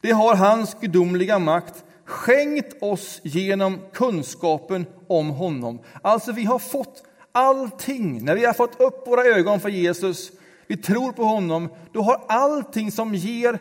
Det 0.00 0.10
har 0.10 0.34
hans 0.34 0.76
gudomliga 0.80 1.38
makt 1.38 1.84
skänkt 2.04 2.82
oss 2.82 3.20
genom 3.22 3.80
kunskapen 3.92 4.86
om 5.06 5.30
honom. 5.30 5.78
Alltså, 6.02 6.32
vi 6.32 6.44
har 6.44 6.58
fått 6.58 7.02
allting. 7.36 8.24
När 8.24 8.34
vi 8.34 8.44
har 8.44 8.52
fått 8.52 8.80
upp 8.80 9.06
våra 9.06 9.24
ögon 9.24 9.60
för 9.60 9.68
Jesus, 9.68 10.32
vi 10.66 10.76
tror 10.76 11.12
på 11.12 11.24
honom, 11.24 11.68
då 11.92 12.02
har 12.02 12.24
allting 12.28 12.92
som 12.92 13.14
ger 13.14 13.58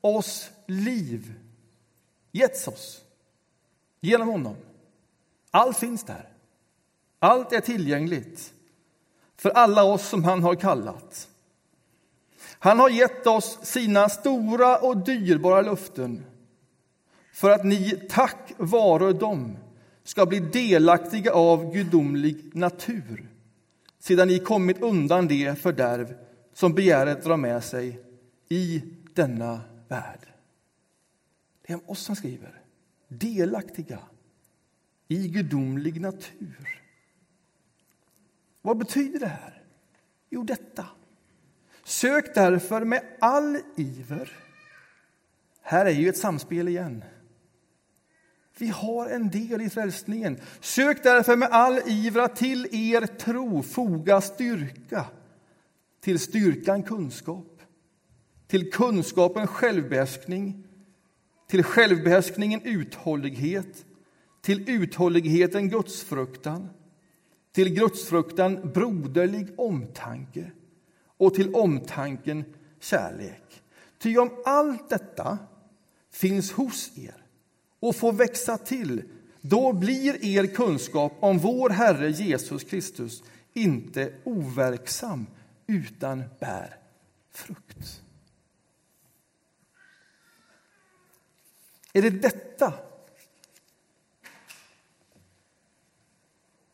oss 0.00 0.50
liv 0.66 1.34
getts 2.32 2.68
oss 2.68 3.00
genom 4.00 4.28
honom. 4.28 4.56
Allt 5.50 5.78
finns 5.78 6.04
där. 6.04 6.28
Allt 7.18 7.52
är 7.52 7.60
tillgängligt 7.60 8.52
för 9.36 9.50
alla 9.50 9.84
oss 9.84 10.08
som 10.08 10.24
han 10.24 10.42
har 10.42 10.54
kallat. 10.54 11.28
Han 12.58 12.78
har 12.78 12.88
gett 12.88 13.26
oss 13.26 13.58
sina 13.62 14.08
stora 14.08 14.78
och 14.78 14.96
dyrbara 14.96 15.62
löften 15.62 16.24
för 17.32 17.50
att 17.50 17.64
ni 17.64 18.06
tack 18.08 18.52
vare 18.56 19.12
dem 19.12 19.56
ska 20.04 20.26
bli 20.26 20.40
delaktiga 20.40 21.32
av 21.32 21.72
gudomlig 21.72 22.56
natur 22.56 23.28
sedan 23.98 24.28
ni 24.28 24.38
kommit 24.38 24.82
undan 24.82 25.28
det 25.28 25.58
fördärv 25.58 26.14
som 26.58 26.74
begäret 26.74 27.24
drar 27.24 27.36
med 27.36 27.64
sig 27.64 28.00
i 28.48 28.82
denna 29.14 29.60
värld. 29.88 30.26
Det 31.66 31.72
är 31.72 31.76
om 31.76 31.82
oss 31.86 32.06
han 32.06 32.16
skriver. 32.16 32.62
Delaktiga 33.08 33.98
i 35.08 35.28
gudomlig 35.28 36.00
natur. 36.00 36.82
Vad 38.62 38.78
betyder 38.78 39.20
det 39.20 39.26
här? 39.26 39.62
Jo, 40.30 40.42
detta. 40.42 40.86
Sök 41.84 42.34
därför 42.34 42.84
med 42.84 43.02
all 43.20 43.58
iver. 43.76 44.36
Här 45.62 45.86
är 45.86 45.90
ju 45.90 46.08
ett 46.08 46.18
samspel 46.18 46.68
igen. 46.68 47.04
Vi 48.58 48.68
har 48.68 49.06
en 49.06 49.30
del 49.30 49.60
i 49.60 49.70
frälsningen. 49.70 50.40
Sök 50.60 51.02
därför 51.02 51.36
med 51.36 51.48
all 51.48 51.80
iver 51.86 52.20
att 52.20 52.36
till 52.36 52.68
er 52.72 53.06
tro 53.06 53.62
foga 53.62 54.20
styrka, 54.20 55.06
till 56.08 56.18
styrkan 56.18 56.82
kunskap, 56.82 57.62
till 58.46 58.70
kunskapen 58.70 59.46
självbehärskning, 59.46 60.66
till 61.48 61.62
självbehärskningen 61.62 62.60
uthållighet, 62.64 63.86
till 64.42 64.70
uthålligheten 64.70 65.68
gudsfruktan, 65.68 66.68
till 67.52 67.74
gudsfruktan 67.74 68.70
broderlig 68.74 69.48
omtanke 69.56 70.50
och 71.16 71.34
till 71.34 71.54
omtanken 71.54 72.44
kärlek. 72.80 73.62
Ty 73.98 74.18
om 74.18 74.30
allt 74.44 74.88
detta 74.88 75.38
finns 76.12 76.52
hos 76.52 76.98
er 76.98 77.24
och 77.80 77.96
får 77.96 78.12
växa 78.12 78.58
till, 78.58 79.02
då 79.40 79.72
blir 79.72 80.24
er 80.24 80.46
kunskap 80.46 81.12
om 81.20 81.38
vår 81.38 81.70
Herre 81.70 82.10
Jesus 82.10 82.64
Kristus 82.64 83.22
inte 83.54 84.12
overksam 84.24 85.26
utan 85.68 86.24
bär 86.40 86.76
frukt. 87.30 88.02
Är 91.92 92.02
det 92.02 92.10
detta 92.10 92.74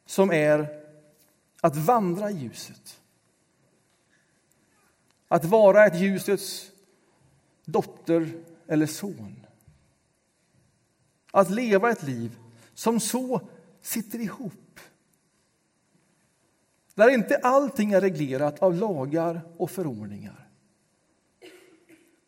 som 0.06 0.32
är 0.32 0.84
att 1.60 1.76
vandra 1.76 2.30
i 2.30 2.38
ljuset? 2.38 3.00
Att 5.28 5.44
vara 5.44 5.86
ett 5.86 6.00
ljusets 6.00 6.70
dotter 7.64 8.44
eller 8.66 8.86
son? 8.86 9.46
Att 11.30 11.50
leva 11.50 11.90
ett 11.90 12.02
liv 12.02 12.38
som 12.74 13.00
så 13.00 13.48
sitter 13.82 14.18
ihop. 14.18 14.63
Där 16.94 17.08
inte 17.08 17.36
allting 17.36 17.92
är 17.92 18.00
reglerat 18.00 18.58
av 18.58 18.74
lagar 18.74 19.40
och 19.56 19.70
förordningar. 19.70 20.48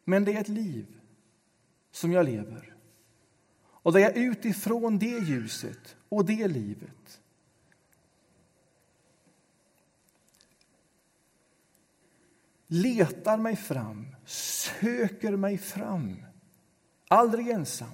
Men 0.05 0.25
det 0.25 0.33
är 0.33 0.41
ett 0.41 0.49
liv 0.49 0.87
som 1.91 2.13
jag 2.13 2.27
lever. 2.27 2.75
Och 3.65 3.93
där 3.93 4.01
jag 4.01 4.17
utifrån 4.17 4.99
det 4.99 5.19
ljuset 5.19 5.97
och 6.09 6.25
det 6.25 6.49
livet 6.49 7.21
letar 12.67 13.37
mig 13.37 13.57
fram, 13.57 14.07
söker 14.25 15.37
mig 15.37 15.59
fram. 15.59 16.17
Aldrig 17.09 17.49
ensam. 17.49 17.89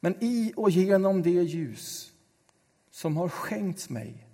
Men 0.00 0.14
i 0.20 0.52
och 0.56 0.70
genom 0.70 1.22
det 1.22 1.30
ljus 1.30 2.12
som 2.96 3.16
har 3.16 3.28
skänkts 3.28 3.90
mig 3.90 4.26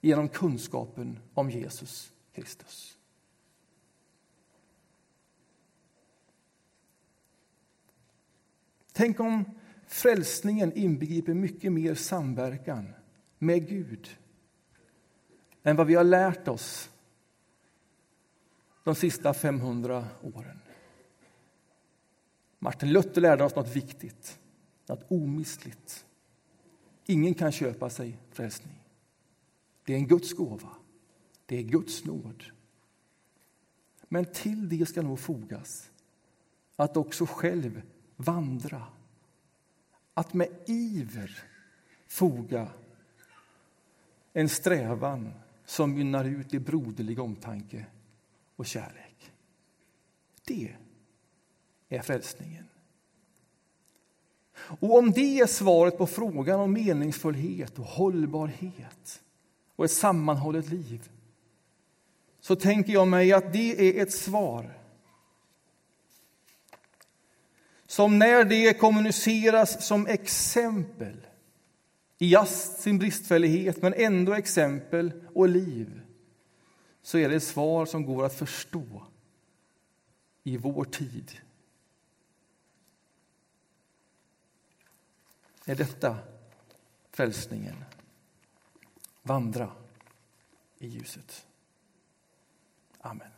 genom 0.00 0.28
kunskapen 0.28 1.18
om 1.34 1.50
Jesus 1.50 2.12
Kristus. 2.32 2.98
Tänk 8.92 9.20
om 9.20 9.44
frälsningen 9.86 10.72
inbegriper 10.72 11.34
mycket 11.34 11.72
mer 11.72 11.94
samverkan 11.94 12.94
med 13.38 13.68
Gud 13.68 14.18
än 15.62 15.76
vad 15.76 15.86
vi 15.86 15.94
har 15.94 16.04
lärt 16.04 16.48
oss 16.48 16.90
de 18.84 18.94
sista 18.94 19.34
500 19.34 20.08
åren. 20.22 20.60
Martin 22.58 22.92
Luther 22.92 23.20
lärde 23.20 23.44
oss 23.44 23.54
något 23.54 23.76
viktigt, 23.76 24.38
något 24.86 25.04
omistligt. 25.08 26.06
Ingen 27.10 27.34
kan 27.34 27.52
köpa 27.52 27.90
sig 27.90 28.18
frälsning. 28.30 28.82
Det 29.84 29.92
är 29.92 29.96
en 29.96 30.06
Guds 30.06 30.32
gåva. 30.32 30.68
Det 31.46 31.56
är 31.56 31.62
Guds 31.62 32.04
nåd. 32.04 32.44
Men 34.08 34.24
till 34.24 34.68
det 34.68 34.86
ska 34.86 35.02
nog 35.02 35.18
fogas 35.18 35.90
att 36.76 36.96
också 36.96 37.26
själv 37.26 37.82
vandra. 38.16 38.86
Att 40.14 40.34
med 40.34 40.48
iver 40.66 41.44
foga 42.06 42.68
en 44.32 44.48
strävan 44.48 45.32
som 45.64 45.94
mynnar 45.94 46.24
ut 46.24 46.54
i 46.54 46.58
broderlig 46.58 47.18
omtanke 47.18 47.86
och 48.56 48.66
kärlek. 48.66 49.32
Det 50.44 50.76
är 51.88 52.02
frälsningen. 52.02 52.64
Och 54.80 54.98
om 54.98 55.10
det 55.12 55.40
är 55.40 55.46
svaret 55.46 55.98
på 55.98 56.06
frågan 56.06 56.60
om 56.60 56.72
meningsfullhet 56.72 57.78
och 57.78 57.84
hållbarhet 57.84 59.22
och 59.76 59.84
ett 59.84 59.90
sammanhållet 59.90 60.68
liv 60.68 61.10
så 62.40 62.56
tänker 62.56 62.92
jag 62.92 63.08
mig 63.08 63.32
att 63.32 63.52
det 63.52 63.98
är 63.98 64.02
ett 64.02 64.12
svar 64.12 64.78
som 67.86 68.18
när 68.18 68.44
det 68.44 68.78
kommuniceras 68.78 69.86
som 69.86 70.06
exempel 70.06 71.26
i 72.18 72.28
just 72.28 72.80
sin 72.80 72.98
bristfällighet, 72.98 73.82
men 73.82 73.94
ändå 73.94 74.32
exempel 74.32 75.12
och 75.34 75.48
liv 75.48 76.00
så 77.02 77.18
är 77.18 77.28
det 77.28 77.36
ett 77.36 77.42
svar 77.42 77.86
som 77.86 78.06
går 78.06 78.24
att 78.24 78.38
förstå 78.38 79.06
i 80.44 80.56
vår 80.56 80.84
tid. 80.84 81.30
Är 85.70 85.74
detta 85.74 86.18
frälsningen? 87.10 87.84
Vandra 89.22 89.72
i 90.78 90.86
ljuset. 90.86 91.46
Amen. 93.00 93.30